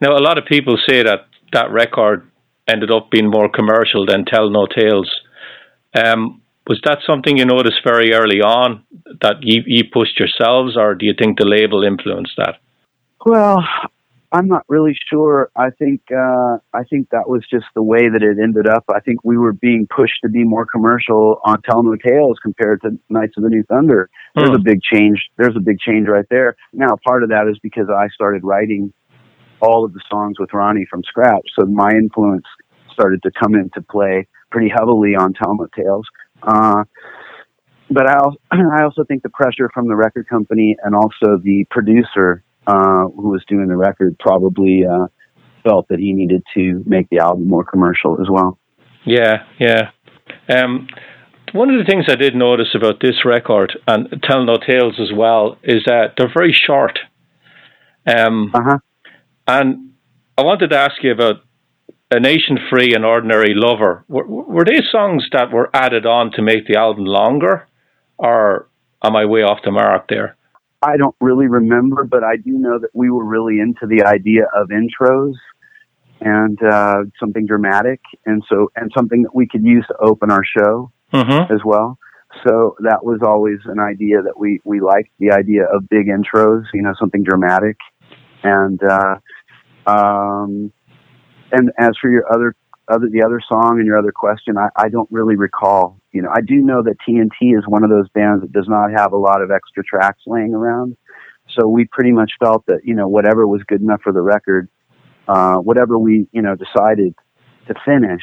[0.00, 2.30] Now, a lot of people say that that record
[2.68, 5.10] ended up being more commercial than Tell No Tales.
[5.94, 8.82] Um, was that something you noticed very early on
[9.22, 12.56] that you, you pushed yourselves, or do you think the label influenced that?
[13.24, 13.64] well
[14.36, 18.22] I'm not really sure I think uh, I think that was just the way that
[18.22, 21.82] it ended up I think we were being pushed to be more commercial on Tell
[21.82, 24.56] No Tales compared to Knights of the New Thunder there's Hmm.
[24.56, 25.18] a big change.
[25.38, 26.56] There's a big change right there.
[26.74, 28.92] Now, part of that is because I started writing
[29.62, 32.44] all of the songs with Ronni from scratch, so my influence
[32.92, 36.06] started to come into play pretty heavily on Tell No Tales.
[36.42, 36.84] Uh,
[37.90, 41.64] but I also, I also think the pressure from the record company and also the
[41.70, 45.06] producer uh, who was doing the record probably uh,
[45.64, 48.58] felt that he needed to make the album more commercial as well.
[49.04, 49.90] Yeah, yeah.
[50.48, 50.88] Um,
[51.52, 55.10] one of the things I did notice about this record and Tell No Tales as
[55.16, 56.98] well is that they're very short.
[58.06, 58.78] Um, Uh huh.
[59.46, 59.92] and
[60.38, 61.36] I wanted to ask you about
[62.10, 64.04] A Nation Free and Ordinary Lover.
[64.08, 67.66] Were, were they songs that were added on to make the album longer,
[68.18, 68.68] or
[69.02, 70.35] am I way off the mark there?
[70.82, 74.44] I don't really remember, but I do know that we were really into the idea
[74.54, 75.34] of intros
[76.20, 80.44] and uh, something dramatic, and so and something that we could use to open our
[80.44, 81.52] show Mm-hmm.
[81.52, 81.98] as well.
[82.44, 86.64] So that was always an idea that we we liked the idea of big intros,
[86.74, 87.76] you know, something dramatic,
[88.42, 89.14] and uh,
[89.86, 90.72] um,
[91.52, 92.54] and as for your other
[92.88, 96.00] other the other song and your other question, I, I don't really recall.
[96.12, 98.90] You know, I do know that TNT is one of those bands that does not
[98.96, 100.96] have a lot of extra tracks laying around.
[101.56, 104.68] So we pretty much felt that you know whatever was good enough for the record,
[105.28, 107.14] uh, whatever we you know decided
[107.68, 108.22] to finish,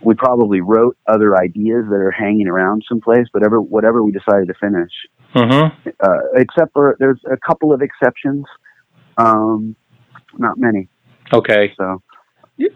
[0.00, 3.26] we probably wrote other ideas that are hanging around someplace.
[3.32, 4.92] Whatever whatever we decided to finish,
[5.36, 5.88] Mm-hmm.
[6.00, 8.44] uh, except for there's a couple of exceptions,
[9.18, 9.76] um,
[10.38, 10.88] not many.
[11.32, 11.74] Okay.
[11.76, 12.02] So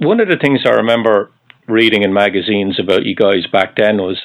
[0.01, 1.31] One of the things I remember
[1.67, 4.21] reading in magazines about you guys back then was,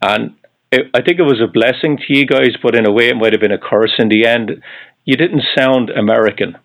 [0.00, 0.34] and
[0.70, 3.16] it, I think it was a blessing to you guys, but in a way it
[3.16, 4.62] might have been a curse in the end.
[5.04, 6.56] You didn't sound American.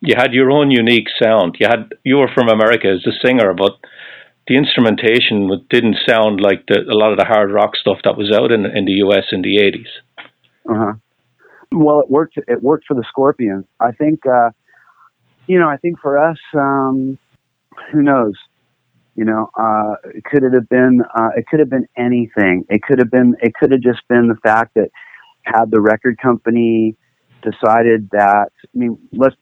[0.00, 1.56] You had your own unique sound.
[1.60, 3.72] You had you were from America as a singer, but
[4.48, 8.32] the instrumentation didn't sound like the, a lot of the hard rock stuff that was
[8.32, 9.24] out in in the U.S.
[9.30, 9.86] in the eighties.
[10.68, 10.94] Uh-huh.
[11.70, 12.36] Well, it worked.
[12.36, 13.64] It worked for the Scorpions.
[13.78, 14.26] I think.
[14.26, 14.50] Uh,
[15.46, 17.18] you know, I think for us, um,
[17.90, 18.34] who knows?
[19.14, 19.94] You know, uh,
[20.24, 21.02] could it have been?
[21.14, 22.64] Uh, it could have been anything.
[22.70, 23.34] It could have been.
[23.42, 24.88] It could have just been the fact that
[25.42, 26.96] had the record company
[27.42, 28.48] decided that.
[28.62, 29.36] I mean, let's.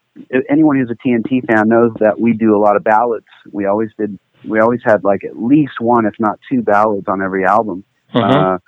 [0.50, 3.26] Anyone who's a TNT fan knows that we do a lot of ballads.
[3.52, 4.18] We always did.
[4.44, 7.84] We always had like at least one, if not two, ballads on every album.
[8.14, 8.22] Mhm.
[8.22, 8.58] Uh,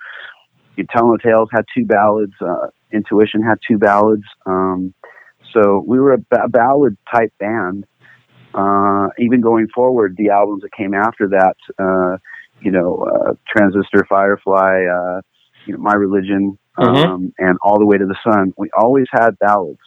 [0.91, 2.33] Tell No Tales had two ballads.
[2.41, 4.23] Uh, Intuition had two ballads.
[4.45, 4.93] Um,
[5.51, 7.85] so we were a ba- ballad type band,
[8.53, 12.17] uh, even going forward, the albums that came after that, uh,
[12.61, 15.21] you know, uh, Transistor, Firefly, uh,
[15.65, 17.31] you know, My Religion, um, Mhm.
[17.37, 18.53] and all the way to the sun.
[18.57, 19.79] We always had ballads,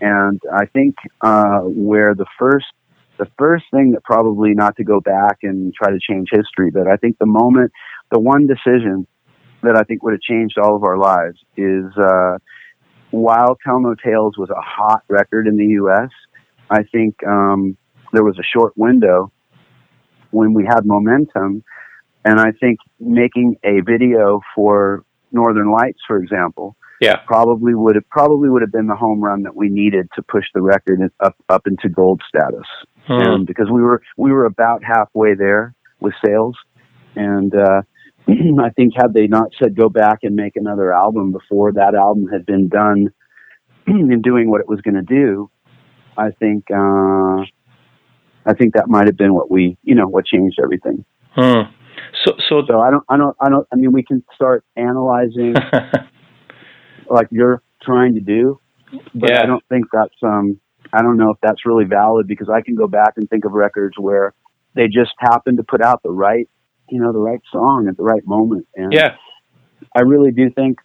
[0.00, 2.66] and I think uh, where the first
[3.18, 6.88] the first thing that probably not to go back and try to change history, but
[6.88, 7.70] I think the moment,
[8.10, 9.06] the one decision
[9.62, 12.38] that I think would have changed all of our lives is uh,
[13.10, 16.08] while Tell No Tales was a hot record in the U.S.
[16.70, 17.76] I think um,
[18.12, 19.32] there was a short window
[20.30, 21.62] when we had momentum,
[22.24, 27.16] and I think making a video for Northern Lights, for example, Yeah.
[27.26, 30.44] probably would have probably would have been the home run that we needed to push
[30.54, 32.66] the record up up into gold status.
[33.06, 33.12] Hmm.
[33.20, 36.56] And because we were we were about halfway there with sales,
[37.16, 37.82] and uh,
[38.28, 42.28] I think had they not said go back and make another album before that album
[42.28, 43.08] had been done
[43.86, 45.50] in doing what it was going to do,
[46.16, 47.44] I think uh,
[48.46, 51.04] I think that might have been what we you know what changed everything.
[51.32, 51.70] Hmm.
[52.24, 55.54] So, so So I don't I don't I don't I mean we can start analyzing
[57.10, 58.60] like you're trying to do,
[59.14, 59.42] but Yeah.
[59.42, 60.58] I don't think that's um
[60.92, 63.52] I don't know if that's really valid because I can go back and think of
[63.52, 64.34] records where
[64.74, 66.48] they just happened to put out the right
[66.88, 69.16] you know the right song at the right moment and yeah,
[69.94, 70.78] I really do think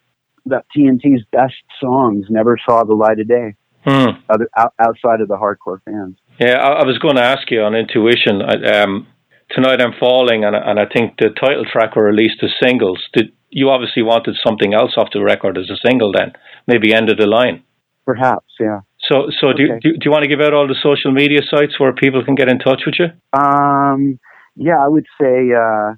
[0.45, 4.09] that TNT's best songs never saw the light of day hmm.
[4.29, 6.17] other out, outside of the hardcore fans.
[6.39, 6.57] Yeah.
[6.57, 8.41] I, I was going to ask you on intuition.
[8.41, 9.07] I, um,
[9.51, 13.01] tonight I'm falling, and, I- and I think the title track were released as singles.
[13.13, 16.11] Did you obviously wanted something else off the record as a single?
[16.11, 16.33] Then
[16.67, 17.63] maybe end of the line.
[18.05, 18.81] Perhaps, yeah.
[19.09, 19.79] So, so do, you, Okay.
[19.81, 22.35] do, do you want to give out all the social media sites where people can
[22.35, 23.07] get in touch with you?
[23.33, 24.19] Um,
[24.55, 25.93] yeah, I would say uh,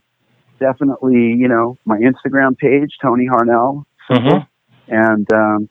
[0.60, 1.34] definitely.
[1.38, 4.46] You know, my Instagram page, Tony Harnell, simple,
[4.88, 5.70] and um,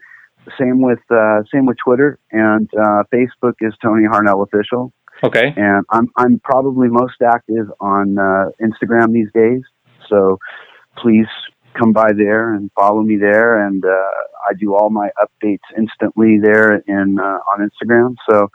[0.58, 4.92] same with uh, same with Twitter and uh, Facebook is Tony Harnell official.
[5.22, 5.52] Okay.
[5.56, 9.62] And I'm I'm probably most active on uh, Instagram these days.
[10.08, 10.38] So
[10.98, 11.26] please
[11.78, 13.66] come by there and follow me there.
[13.66, 13.88] And uh,
[14.48, 18.16] I do all my updates instantly there in uh, on Instagram.
[18.28, 18.48] So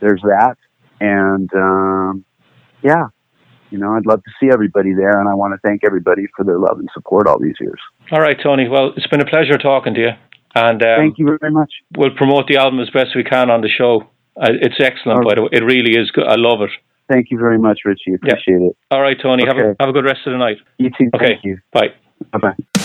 [0.00, 0.56] there's that.
[1.00, 2.24] And um,
[2.82, 3.06] yeah,
[3.70, 6.44] you know, I'd love to see everybody there, and I want to thank everybody for
[6.44, 7.80] their love and support all these years.
[8.10, 8.68] All right, Tony.
[8.68, 10.10] Well, it's been a pleasure talking to you,
[10.54, 11.72] and um, thank you very much.
[11.96, 14.02] we'll promote the album as best we can on the show.
[14.40, 15.48] Uh, it's excellent, by the way.
[15.52, 16.26] It really is good.
[16.26, 16.70] I love it.
[17.10, 18.14] Thank you very much, Richie.
[18.14, 18.76] Appreciate it.
[18.90, 19.44] All right, Tony.
[19.46, 20.58] Have a have a good rest of the night.
[20.78, 21.10] You too.
[21.14, 21.26] Okay.
[21.26, 21.58] Thank you.
[21.72, 21.88] Bye.
[22.32, 22.78] Bye bye.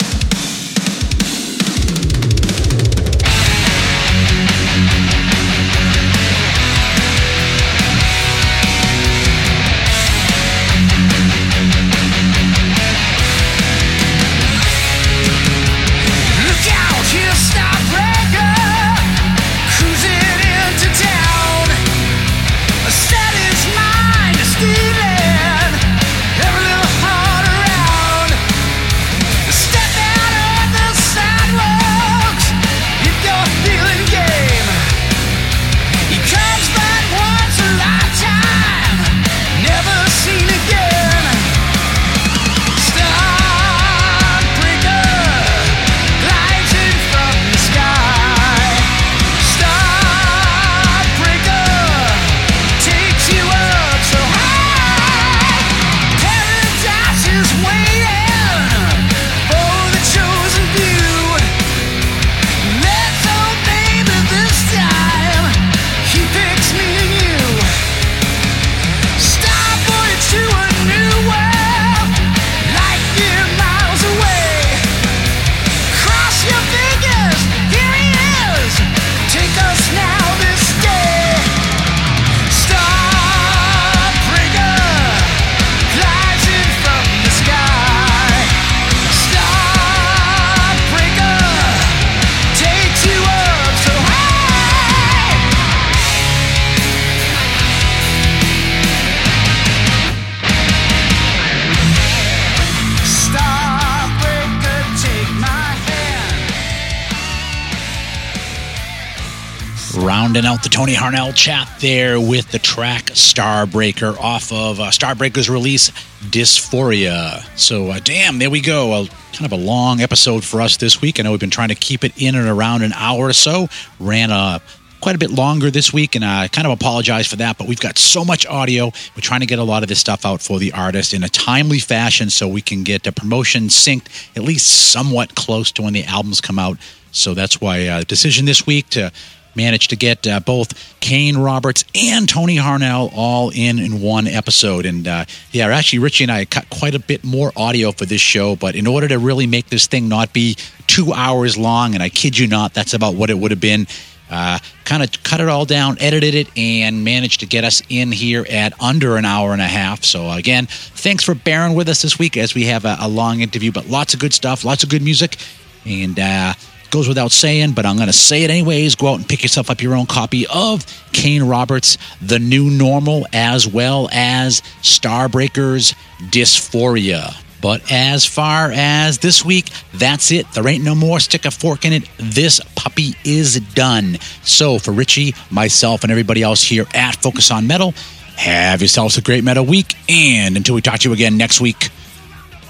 [110.13, 115.49] Rounding out the Tony Harnell chat there with the track Starbreaker off of uh, Starbreaker's
[115.49, 115.89] release
[116.29, 117.43] Dysphoria.
[117.57, 118.93] So, uh, damn, there we go.
[118.93, 121.19] A, kind of a long episode for us this week.
[121.19, 123.69] I know we've been trying to keep it in and around an hour or so.
[123.99, 124.59] Ran uh,
[125.01, 127.57] quite a bit longer this week, and I kind of apologize for that.
[127.57, 128.91] But we've got so much audio.
[129.15, 131.29] We're trying to get a lot of this stuff out for the artist in a
[131.29, 134.05] timely fashion so we can get the promotion synced
[134.37, 136.77] at least somewhat close to when the albums come out.
[137.11, 139.11] So that's why uh, decision this week to
[139.55, 144.85] managed to get uh, both Kane Roberts and Tony Harnell all in in one episode.
[144.85, 148.21] And uh, yeah, actually, Richie and I cut quite a bit more audio for this
[148.21, 150.55] show, but in order to really make this thing not be
[150.87, 153.87] two hours long, and I kid you not, that's about what it would have been.
[154.29, 158.11] Uh, kind of cut it all down, edited it, and managed to get us in
[158.11, 160.03] here at under an hour and a half.
[160.03, 163.41] So, again, thanks for bearing with us this week as we have a, a long
[163.41, 165.37] interview, but lots of good stuff, lots of good music.
[165.85, 166.53] And uh,
[166.93, 168.95] goes without saying, but I'm going to say it anyways.
[168.95, 173.25] Go out and pick yourself up your own copy of Kane Roberts' The New Normal,
[173.33, 175.95] as well as Starbreaker's
[176.29, 177.35] Dysphoria.
[177.61, 180.45] But as far as this week, that's it.
[180.53, 181.19] There ain't no more.
[181.19, 182.07] Stick a fork in it.
[182.17, 184.19] This puppy is done.
[184.43, 187.93] So for Richie, myself, and everybody else here at Focus on Metal,
[188.35, 189.95] have yourselves a great metal week.
[190.07, 191.89] And until we talk to you again next week,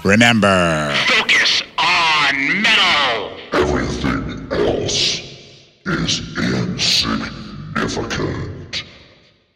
[0.02, 0.94] remember.
[1.08, 2.93] Focus on metal.
[3.54, 5.20] Everything else
[5.86, 8.82] is insignificant.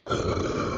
[0.09, 0.78] You're